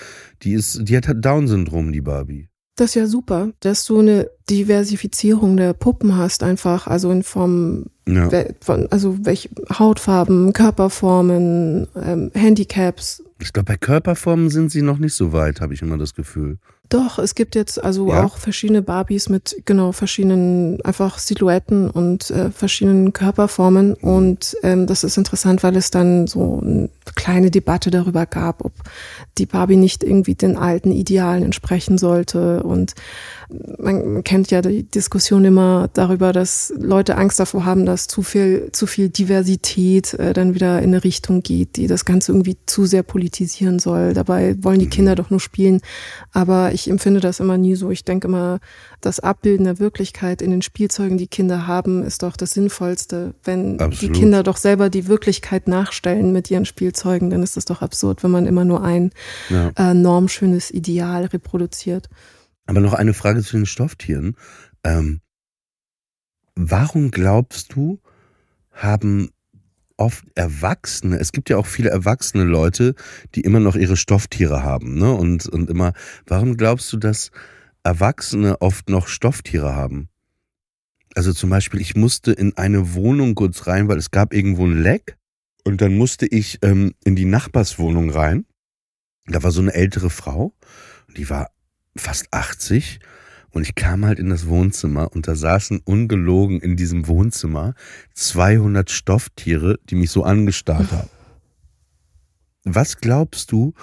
[0.41, 2.49] Die ist, die hat Down-Syndrom, die Barbie.
[2.75, 7.85] Das ist ja super, dass du eine Diversifizierung der Puppen hast, einfach, also in Form
[8.07, 8.29] Ja.
[8.61, 13.23] von, also welche Hautfarben, Körperformen, ähm, Handicaps.
[13.39, 16.57] Ich glaube, bei Körperformen sind sie noch nicht so weit, habe ich immer das Gefühl.
[16.89, 18.23] Doch, es gibt jetzt also Ja?
[18.25, 25.03] auch verschiedene Barbies mit genau verschiedenen einfach Silhouetten und äh, verschiedenen Körperformen und ähm, das
[25.03, 28.73] ist interessant, weil es dann so eine kleine Debatte darüber gab, ob
[29.37, 32.93] die Barbie nicht irgendwie den alten Idealen entsprechen sollte und
[33.77, 38.69] man kennt ja die Diskussion immer darüber, dass Leute Angst davor haben, dass zu viel
[38.71, 42.85] zu viel Diversität äh, dann wieder in eine Richtung geht, die das Ganze irgendwie zu
[42.85, 44.13] sehr politisieren soll.
[44.13, 45.81] Dabei wollen die Kinder doch nur spielen,
[46.31, 47.91] aber ich empfinde das immer nie so.
[47.91, 48.59] Ich denke immer,
[49.05, 53.35] das Abbilden der Wirklichkeit in den Spielzeugen, die Kinder haben, ist doch das Sinnvollste.
[53.43, 54.15] Wenn Absolut.
[54.15, 58.23] die Kinder doch selber die Wirklichkeit nachstellen mit ihren Spielzeugen, dann ist das doch absurd,
[58.23, 59.11] wenn man immer nur ein
[59.49, 59.71] Ja.
[59.75, 62.09] äh, normschönes Ideal reproduziert.
[62.65, 64.37] Aber noch eine Frage zu den Stofftieren.
[64.85, 65.19] Ähm,
[66.55, 67.99] warum glaubst du,
[68.71, 69.29] haben
[69.97, 72.95] oft Erwachsene, es gibt ja auch viele erwachsene Leute,
[73.35, 75.13] die immer noch ihre Stofftiere haben, ne?
[75.13, 75.93] Und, und immer,
[76.25, 77.31] warum glaubst du, dass
[77.83, 80.09] Erwachsene oft noch Stofftiere haben?
[81.15, 84.81] Also zum Beispiel, ich musste in eine Wohnung kurz rein, weil es gab irgendwo ein
[84.81, 85.17] Leck.
[85.63, 88.45] Und dann musste ich ähm, in die Nachbarswohnung rein.
[89.27, 90.53] Da war so eine ältere Frau.
[91.15, 91.51] Die war
[91.95, 92.99] fast 80
[93.51, 97.75] und ich kam halt in das Wohnzimmer und da saßen ungelogen in diesem Wohnzimmer
[98.15, 101.09] 200 Stofftiere, die mich so angestarrt haben.
[102.63, 103.73] Was glaubst du,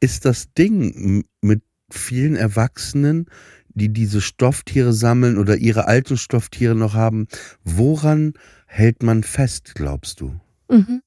[0.00, 1.62] ist das Ding mit
[1.94, 3.26] vielen Erwachsenen,
[3.68, 7.26] die diese Stofftiere sammeln oder ihre alten Stofftiere noch haben?
[7.64, 8.34] Woran
[8.66, 10.34] hält man fest, glaubst du?
[10.70, 11.00] Mhm.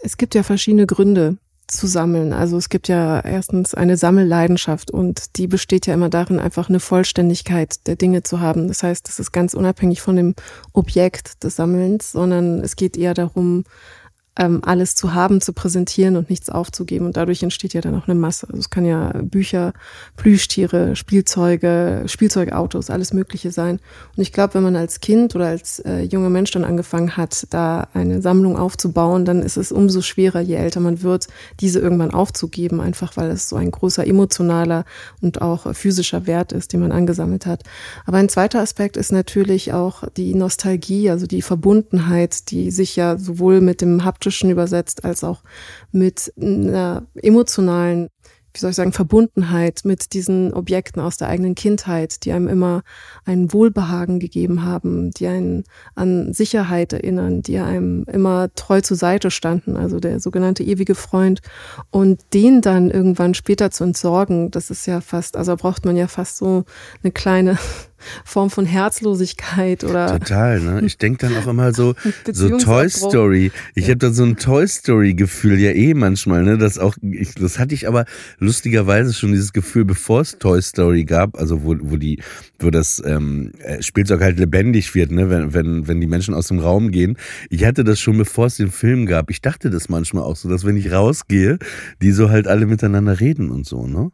[0.00, 2.32] Es gibt ja verschiedene Gründe zu sammeln.
[2.32, 6.80] Also es gibt ja erstens eine Sammelleidenschaft und die besteht ja immer darin, einfach eine
[6.80, 8.68] Vollständigkeit der Dinge zu haben.
[8.68, 10.34] Das heißt, das ist ganz unabhängig von dem
[10.72, 13.64] Objekt des Sammelns, sondern es geht eher darum,
[14.38, 17.06] ähm, alles zu haben, zu präsentieren und nichts aufzugeben.
[17.06, 18.46] Und dadurch entsteht ja dann auch eine Masse.
[18.48, 19.72] Also es kann ja Bücher,
[20.16, 23.80] Plüschtiere, Spielzeuge, Spielzeugautos, alles Mögliche sein.
[24.14, 27.46] Und ich glaube, wenn man als Kind oder als äh, junger Mensch dann angefangen hat,
[27.50, 31.28] da eine Sammlung aufzubauen, dann ist es umso schwerer, je älter man wird,
[31.60, 34.84] diese irgendwann aufzugeben, einfach weil es so ein großer emotionaler
[35.22, 37.62] und auch physischer Wert ist, den man angesammelt hat.
[38.04, 43.16] Aber ein zweiter Aspekt ist natürlich auch die Nostalgie, also die Verbundenheit, die sich ja
[43.16, 45.42] sowohl mit dem haptischen übersetzt als auch
[45.92, 48.08] mit einer emotionalen
[48.56, 52.82] wie soll ich sagen, Verbundenheit mit diesen Objekten aus der eigenen Kindheit, die einem immer
[53.26, 59.30] ein Wohlbehagen gegeben haben, die einen an Sicherheit erinnern, die einem immer treu zur Seite
[59.30, 61.42] standen, also der sogenannte ewige Freund.
[61.90, 66.08] Und den dann irgendwann später zu entsorgen, das ist ja fast, also braucht man ja
[66.08, 66.64] fast so
[67.02, 67.58] eine kleine
[68.24, 70.82] Form von Herzlosigkeit oder Total, ne?
[70.84, 71.94] Ich denke dann auch immer so,
[72.32, 72.56] so.
[72.58, 73.52] Toy Story.
[73.74, 73.90] Ich Ja.
[73.90, 76.58] habe da so ein Toy Story Gefühl ja eh manchmal, ne?
[76.58, 78.04] Das auch, ich, das hatte ich aber
[78.38, 82.20] lustigerweise schon dieses Gefühl, bevor es Toy Story gab, also wo, wo die,
[82.58, 85.30] wo das ähm, äh, Spielzeug halt lebendig wird, ne?
[85.30, 87.16] Wenn, wenn, wenn die Menschen aus dem Raum gehen.
[87.50, 89.30] Ich hatte das schon, bevor es den Film gab.
[89.30, 91.58] Ich dachte das manchmal auch so, dass wenn ich rausgehe,
[92.02, 94.10] die so halt alle miteinander reden und so, ne?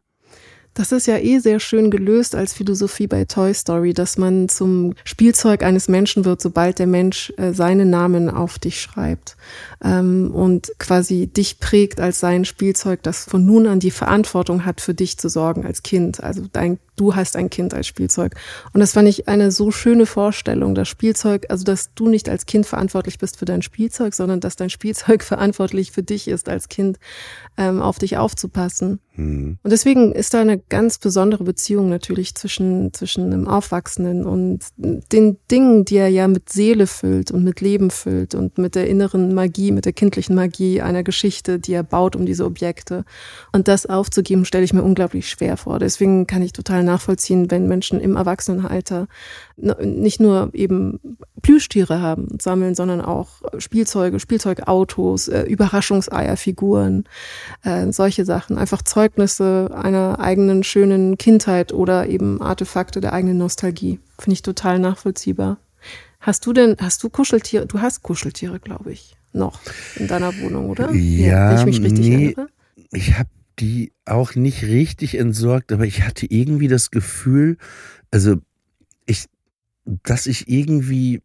[0.74, 4.94] Das ist ja eh sehr schön gelöst als Philosophie bei Toy Story, dass man zum
[5.04, 9.36] Spielzeug eines Menschen wird, sobald der Mensch äh, seinen Namen auf dich schreibt
[9.84, 14.80] ähm, und quasi dich prägt als sein Spielzeug, das von nun an die Verantwortung hat,
[14.80, 16.22] für dich zu sorgen als Kind.
[16.22, 18.34] Also dein, du hast ein Kind als Spielzeug.
[18.72, 22.46] Und das fand ich eine so schöne Vorstellung, das Spielzeug, also dass du nicht als
[22.46, 26.70] Kind verantwortlich bist für dein Spielzeug, sondern dass dein Spielzeug verantwortlich für dich ist, als
[26.70, 26.98] Kind
[27.58, 29.00] ähm, auf dich aufzupassen.
[29.14, 29.58] Hm.
[29.62, 35.36] Und deswegen ist da eine ganz besondere Beziehung natürlich zwischen, zwischen einem Aufwachsenden und den
[35.50, 39.34] Dingen, die er ja mit Seele füllt und mit Leben füllt und mit der inneren
[39.34, 43.04] Magie, mit der kindlichen Magie einer Geschichte, die er baut um diese Objekte.
[43.52, 45.78] Und das aufzugeben, stelle ich mir unglaublich schwer vor.
[45.78, 49.08] Deswegen kann ich total nachvollziehen, wenn Menschen im Erwachsenenalter
[49.56, 57.04] nicht nur eben Plüschtiere haben und sammeln, sondern auch Spielzeuge, Spielzeugautos, äh, Überraschungseierfiguren,
[57.62, 58.56] äh, solche Sachen.
[58.56, 63.98] Einfach Zeugnisse einer eigenen schönen Kindheit oder eben Artefakte der eigenen Nostalgie.
[64.16, 65.58] Finde ich total nachvollziehbar.
[66.20, 67.66] Hast du denn, hast du Kuscheltiere?
[67.66, 69.58] Du hast Kuscheltiere, glaube ich, noch
[69.96, 70.92] in deiner Wohnung, oder?
[70.92, 72.24] Ja, wenn ich mich richtig nee.
[72.26, 72.48] erinnere.
[72.92, 77.56] ich habe die auch nicht richtig entsorgt, aber ich hatte irgendwie das Gefühl,
[78.12, 78.36] also
[79.06, 79.26] ich,
[79.84, 81.22] dass ich irgendwie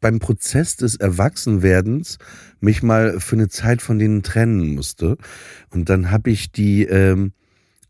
[0.00, 2.18] beim Prozess des Erwachsenwerdens
[2.60, 5.16] mich mal für eine Zeit von denen trennen musste.
[5.70, 7.32] Und dann habe ich die ähm,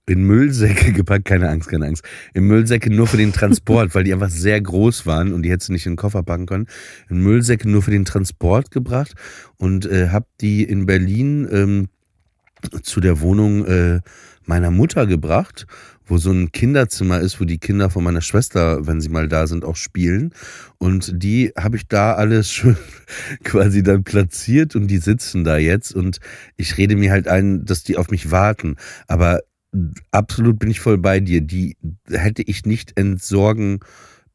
[0.07, 2.05] in Müllsäcke gepackt, keine Angst, keine Angst.
[2.35, 5.69] In Müllsäcke nur für den Transport, weil die einfach sehr groß waren und die hättest
[5.69, 6.67] du nicht in den Koffer packen können.
[7.09, 9.15] In Müllsäcke nur für den Transport gebracht
[9.57, 11.89] und äh, hab die in Berlin ähm,
[12.83, 14.01] zu der Wohnung äh,
[14.47, 15.67] meiner Mutter gebracht,
[16.07, 19.47] wo so ein Kinderzimmer ist, wo die Kinder von meiner Schwester, wenn sie mal da
[19.47, 20.33] sind, auch spielen.
[20.79, 22.77] Und die habe ich da alles schon
[23.43, 26.19] quasi dann platziert und die sitzen da jetzt und
[26.57, 28.77] ich rede mir halt ein, dass die auf mich warten.
[29.07, 29.41] Aber
[30.11, 31.41] absolut bin ich voll bei dir.
[31.41, 31.77] Die
[32.09, 33.81] hätte ich nicht entsorgen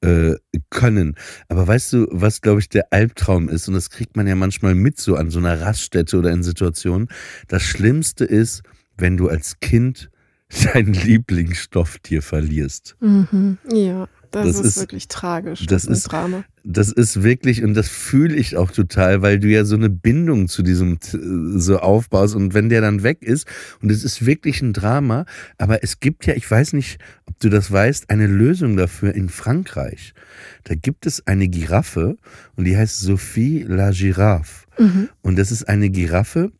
[0.01, 0.35] äh,
[0.69, 1.15] können.
[1.47, 3.67] Aber weißt du, was glaube ich der Albtraum ist?
[3.67, 7.09] Und das kriegt man ja manchmal mit so an so einer Raststätte oder in Situationen.
[7.47, 8.63] Das Schlimmste ist,
[8.97, 10.09] wenn du als Kind
[10.73, 12.95] dein Lieblingsstofftier verlierst.
[12.99, 13.57] Mhm.
[13.71, 14.07] Ja.
[14.31, 15.65] Das, das ist, ist, wirklich tragisch.
[15.65, 16.43] Das, das ist ein Drama.
[16.63, 20.47] Das ist wirklich, und das fühle ich auch total, weil du ja so eine Bindung
[20.47, 22.35] zu diesem so aufbaust.
[22.35, 23.47] Und wenn der dann weg ist,
[23.81, 25.25] und es ist wirklich ein Drama,
[25.57, 29.29] aber es gibt ja, ich weiß nicht, ob du das weißt, eine Lösung dafür in
[29.29, 30.13] Frankreich.
[30.63, 32.17] Da gibt es eine Giraffe
[32.55, 34.67] und die heißt Sophie la Giraffe.
[34.77, 35.09] Mhm.
[35.21, 36.51] Und das ist eine Giraffe,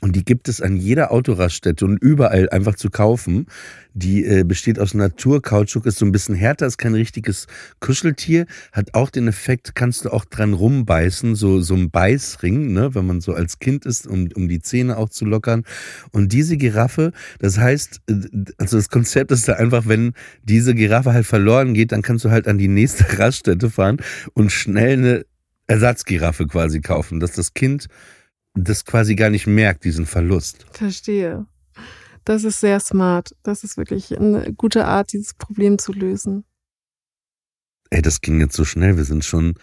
[0.00, 3.46] und die gibt es an jeder Autoraststätte und überall einfach zu kaufen.
[3.94, 7.46] Die äh, besteht aus Naturkautschuk, ist so ein bisschen härter, ist kein richtiges
[7.78, 12.96] Kuscheltier, hat auch den Effekt, kannst du auch dran rumbeißen, so, so ein Beißring, ne,
[12.96, 15.62] wenn man so als Kind ist, um, um die Zähne auch zu lockern.
[16.10, 18.14] Und diese Giraffe, das heißt, äh,
[18.58, 22.30] also das Konzept ist da einfach, wenn diese Giraffe halt verloren geht, dann kannst du
[22.30, 23.98] halt an die nächste Raststätte fahren
[24.34, 25.26] und schnell eine
[25.68, 27.86] Ersatzgiraffe quasi kaufen, dass das Kind
[28.56, 30.66] das quasi gar nicht merkt, diesen Verlust.
[30.72, 31.46] Verstehe.
[32.24, 33.36] Das ist sehr smart.
[33.42, 36.44] Das ist wirklich eine gute Art, dieses Problem zu lösen.
[37.90, 38.96] Ey, das ging jetzt so schnell.
[38.96, 39.54] Wir sind schon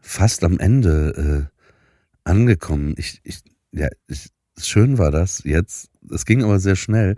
[0.00, 2.94] fast am Ende äh, angekommen.
[2.98, 3.40] Ich, ich,
[3.72, 5.88] ja, ich, schön war das jetzt.
[6.10, 7.16] Es ging aber sehr schnell.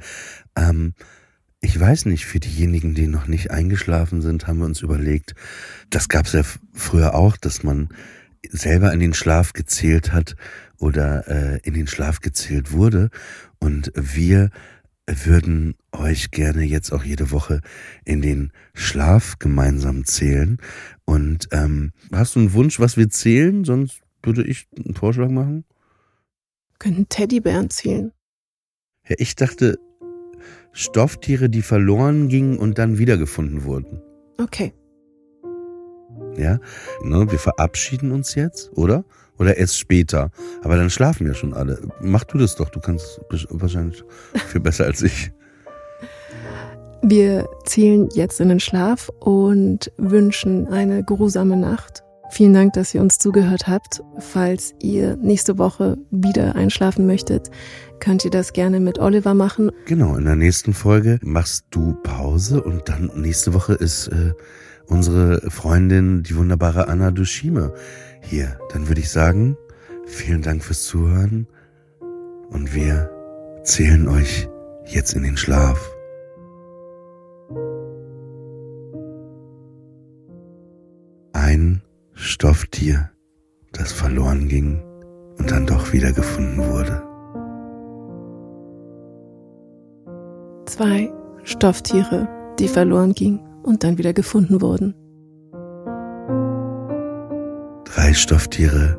[0.55, 0.95] Ähm,
[1.61, 5.35] ich weiß nicht, für diejenigen, die noch nicht eingeschlafen sind, haben wir uns überlegt,
[5.91, 6.43] das gab es ja
[6.75, 7.89] früher auch, dass man
[8.49, 10.37] selber in den Schlaf gezählt hat
[10.79, 13.11] oder äh, in den Schlaf gezählt wurde.
[13.59, 14.51] Und wir
[15.07, 17.61] würden euch gerne jetzt auch jede Woche
[18.05, 20.59] in den Schlaf gemeinsam zählen.
[21.05, 23.65] Und ähm, hast du einen Wunsch, was wir zählen?
[23.65, 25.65] Sonst würde ich einen Vorschlag machen.
[26.71, 28.13] Wir könnten Teddybären zählen.
[29.09, 29.79] Ja, ich dachte
[30.73, 34.03] Stofftiere, die verloren gingen und dann wiedergefunden wurden.
[34.39, 34.75] Okay.
[36.37, 36.59] Ja,
[37.03, 39.05] ne, wir verabschieden uns jetzt, oder?
[39.39, 40.31] Oder erst später.
[40.63, 41.79] Aber dann schlafen ja schon alle.
[42.01, 43.21] Mach du das doch, du kannst
[43.51, 44.03] wahrscheinlich
[44.49, 45.31] viel besser als ich.
[47.03, 52.03] Wir zählen jetzt in den Schlaf und wünschen eine geruhsame Nacht.
[52.31, 54.03] Vielen Dank, dass ihr uns zugehört habt.
[54.19, 57.51] Falls ihr nächste Woche wieder einschlafen möchtet,
[58.01, 59.71] könnt ihr das gerne mit Oliver machen.
[59.87, 64.33] Genau, in der nächsten Folge machst du Pause und dann nächste Woche ist äh,
[64.87, 67.73] unsere Freundin, die wunderbare Anna Dushime
[68.23, 68.59] hier.
[68.73, 69.57] Dann würde ich sagen,
[70.07, 71.47] vielen Dank fürs Zuhören
[72.51, 73.11] und wir
[73.65, 74.49] zählen euch
[74.87, 75.79] jetzt in den Schlaf.
[81.33, 83.11] Ein Stofftier,
[83.73, 84.83] das verloren ging
[85.39, 87.03] und dann doch wiedergefunden wurde.
[90.67, 91.13] Zwei
[91.45, 94.95] Stofftiere, die verloren gingen und dann wieder gefunden wurden.
[97.85, 98.99] Drei Stofftiere,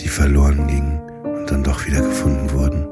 [0.00, 2.88] die verloren gingen und dann doch wieder gefunden wurden.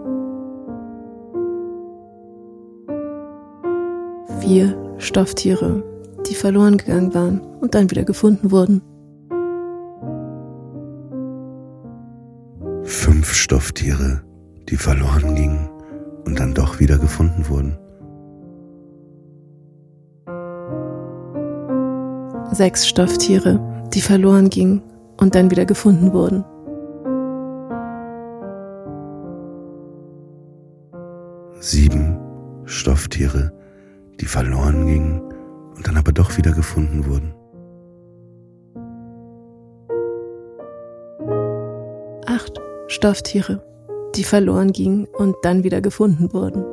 [4.40, 5.83] Vier Stofftiere,
[6.29, 8.83] die verloren gegangen waren und dann wieder gefunden wurden.
[12.85, 14.23] Fünf Stofftiere,
[14.68, 15.68] die verloren gingen
[16.25, 17.77] und dann doch wieder gefunden wurden.
[22.52, 23.60] Sechs Stofftiere,
[23.94, 24.82] die verloren gingen
[25.18, 26.44] und dann wieder gefunden wurden.
[31.60, 32.18] Sieben
[32.64, 33.52] Stofftiere,
[34.20, 35.20] die verloren gingen
[35.76, 37.34] und dann aber doch wieder gefunden wurden.
[42.26, 43.62] Acht Stofftiere,
[44.14, 46.64] die verloren gingen und dann wieder gefunden wurden.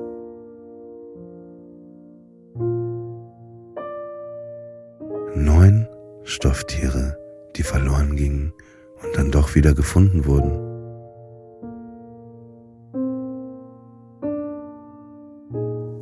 [6.28, 7.18] Stofftiere,
[7.56, 8.54] die verloren gingen
[9.02, 10.52] und dann doch wieder gefunden wurden.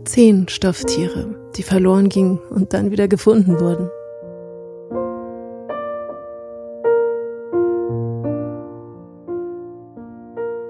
[0.05, 3.87] Zehn Stofftiere, die verloren gingen und dann wieder gefunden wurden.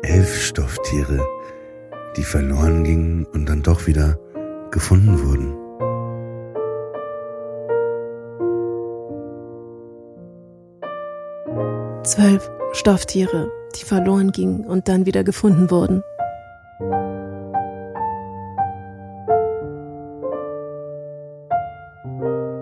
[0.02, 1.26] Elf Stofftiere,
[2.18, 4.20] die verloren gingen und dann doch wieder
[4.70, 5.65] gefunden wurden.
[12.06, 16.04] Zwölf Stofftiere, die verloren gingen und dann wieder gefunden wurden.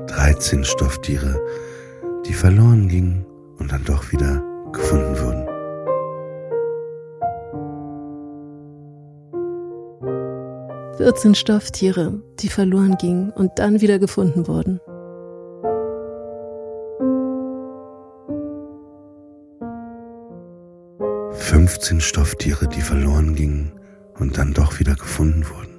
[0.07, 1.41] Dreizehn Stofftiere,
[2.25, 3.25] die verloren gingen
[3.59, 4.41] und dann doch wieder
[4.71, 5.53] gefunden wurden.
[10.97, 14.79] 14 Stofftiere, die verloren gingen und dann wieder gefunden wurden.
[21.73, 23.71] Fünfzehn Stofftiere, die verloren gingen
[24.19, 25.73] und dann doch wieder gefunden wurden.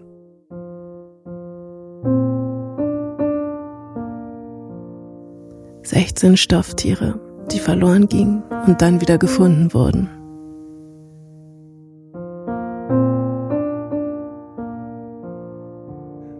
[5.85, 7.21] Sechzehn Stofftiere,
[7.53, 10.11] die verloren gingen und dann wieder gefunden wurden.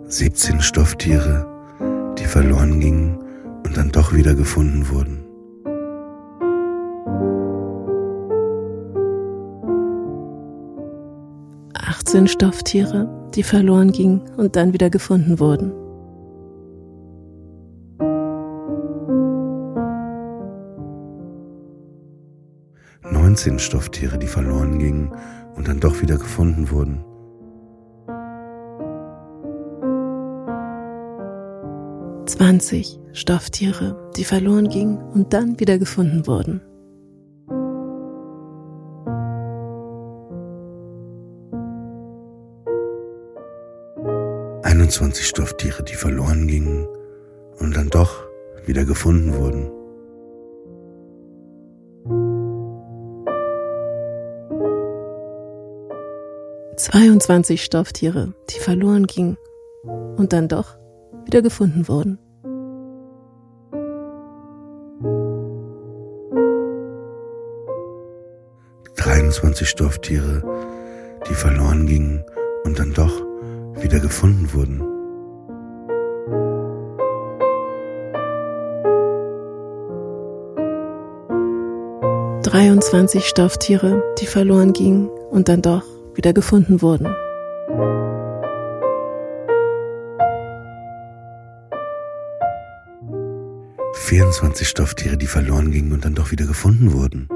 [0.09, 1.47] 17 Stofftiere,
[2.19, 3.19] die verloren gingen
[3.65, 5.24] und dann doch wieder gefunden wurden.
[12.15, 15.73] Achtzehn Stofftiere, die verloren gingen und dann wieder gefunden wurden.
[23.11, 25.13] Neunzehn Stofftiere, die verloren gingen
[25.57, 27.05] und dann doch wieder gefunden wurden.
[32.27, 36.61] 20 Stofftiere, die verloren gingen und dann wieder gefunden wurden.
[44.95, 46.87] Einundzwanzig Stofftiere, die verloren gingen
[47.59, 48.29] und dann doch
[48.65, 49.69] wieder gefunden wurden.
[56.77, 59.37] Zweiundzwanzig Stofftiere, die verloren gingen
[60.17, 60.77] und dann doch
[61.27, 62.21] wieder gefunden wurden.
[68.95, 70.41] 23 Stofftiere,
[71.29, 72.25] die verloren gingen
[72.63, 73.34] und dann doch
[73.81, 74.81] wieder gefunden wurden.
[82.43, 85.83] Dreiundzwanzig Stofftiere, die verloren gingen und dann doch
[86.15, 87.09] wieder gefunden wurden.
[93.95, 97.29] Vierundzwanzig Stofftiere, die verloren gingen und dann doch wieder gefunden wurden.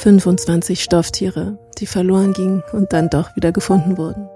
[0.00, 4.26] 25 Stofftiere, die verloren gingen und dann doch wieder gefunden wurden.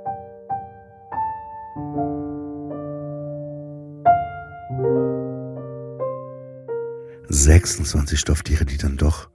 [7.31, 9.31] Sechsundzwanzig Stofftiere, die dann doch,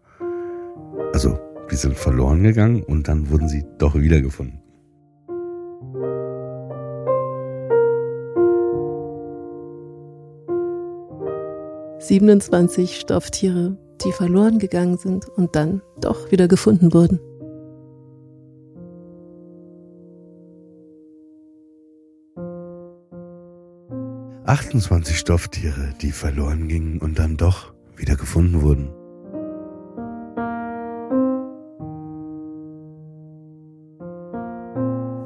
[1.13, 1.39] also
[1.71, 4.61] die sind verloren gegangen und dann wurden sie doch wiedergefunden.
[11.97, 17.19] Siebenundzwanzig Stofftiere, die verloren gegangen sind und dann doch wieder gefunden wurden.
[24.45, 28.89] Achtundzwanzig Stofftiere, die verloren gingen und dann doch wieder gefunden wurden.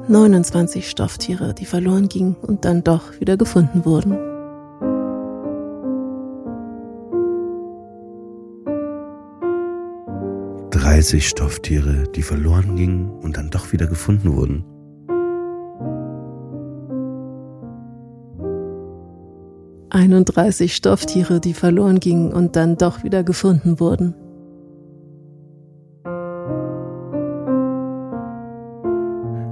[0.06, 4.33] Neunundzwanzig Stofftiere, die verloren gingen und dann doch wieder gefunden wurden.
[11.04, 14.64] 30 Stofftiere, die verloren gingen und dann doch wieder gefunden wurden.
[19.90, 24.14] Einunddreißig Stofftiere, die verloren gingen und dann doch wieder gefunden wurden.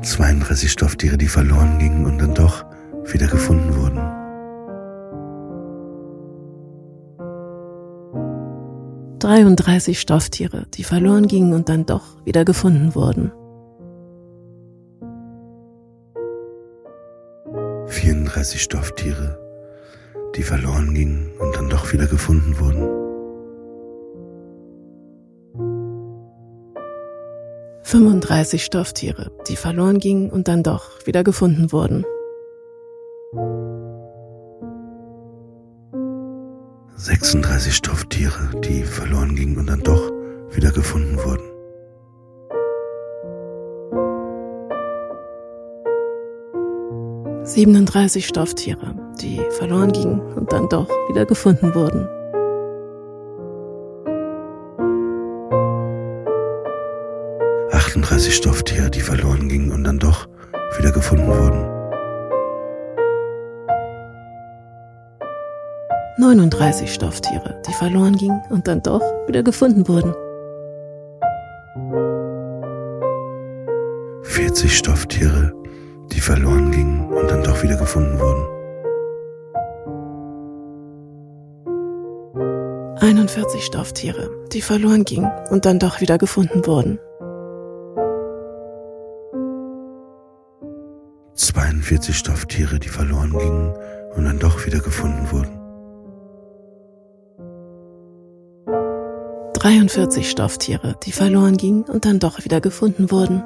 [0.02, 2.64] Zweiunddreißig Stofftiere, die verloren gingen und dann doch
[3.12, 4.11] wieder gefunden wurden.
[9.22, 13.30] 33 Stofftiere, die verloren gingen und dann doch wieder gefunden wurden.
[17.86, 19.38] 34 Stofftiere,
[20.34, 22.82] die verloren gingen und dann doch wieder gefunden wurden.
[27.84, 32.04] 35 Stofftiere, die verloren gingen und dann doch wieder gefunden wurden.
[37.02, 40.12] 36 Stofftiere, die verloren gingen und dann doch
[40.52, 41.42] wieder gefunden wurden.
[47.44, 52.06] Siebenunddreißig Stofftiere, die verloren gingen und dann doch wieder gefunden wurden.
[58.02, 59.81] 39 Stofftiere, die verloren gingen und
[66.34, 70.14] 39 Stofftiere, die verloren gingen und dann doch wieder gefunden wurden.
[74.22, 75.52] 40 Stofftiere,
[76.10, 78.48] die verloren gingen und dann doch wieder gefunden wurden.
[83.02, 86.98] 41 Stofftiere, die verloren gingen und dann doch wieder gefunden wurden.
[91.34, 93.74] 42 Stofftiere, die verloren gingen
[94.16, 95.61] und dann doch wieder gefunden wurden.
[99.62, 103.44] 43 Stofftiere, die verloren gingen und dann doch wieder gefunden wurden.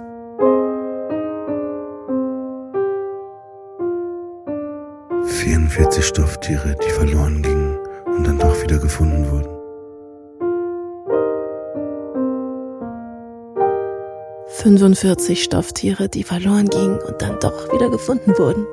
[5.27, 9.57] 44 Stofftiere, die verloren gingen und dann doch wieder gefunden wurden.
[14.47, 18.67] 45 Stofftiere, die verloren gingen und dann doch wieder gefunden wurden.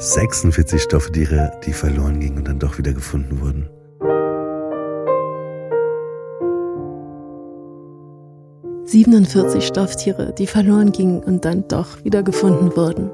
[0.00, 3.68] 46 Stofftiere, die verloren gingen und dann doch wieder gefunden wurden.
[8.84, 13.10] 47 Stofftiere, die verloren gingen und dann doch wieder gefunden wurden.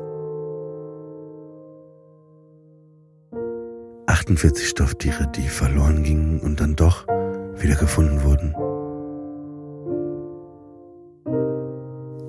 [4.06, 7.06] 48 Stofftiere, die verloren gingen und dann doch
[7.56, 8.54] wieder gefunden wurden.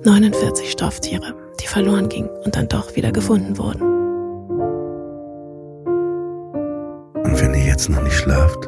[0.02, 3.95] 49 Stofftiere, die verloren gingen und dann doch wieder gefunden wurden.
[7.36, 8.64] Und wenn ihr jetzt noch nicht schlaft,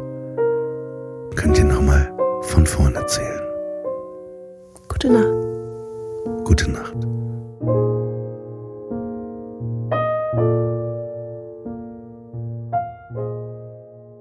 [1.37, 2.13] könnt ihr nochmal
[2.43, 3.41] von vorne zählen.
[4.89, 6.45] Gute Nacht.
[6.45, 6.93] Gute Nacht.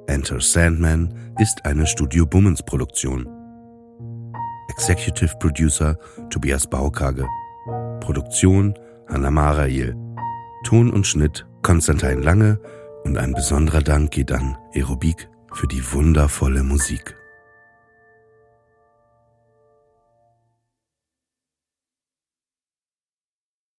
[0.07, 3.27] Enter Sandman ist eine Studio Bummens Produktion.
[4.69, 5.97] Executive Producer
[6.29, 7.25] Tobias Baukage.
[7.99, 8.79] Produktion
[9.09, 9.93] Hanna Marail.
[10.63, 12.61] Ton und Schnitt Konstantin Lange
[13.07, 17.16] und ein besonderer Dank geht an Aerobik für die wundervolle Musik.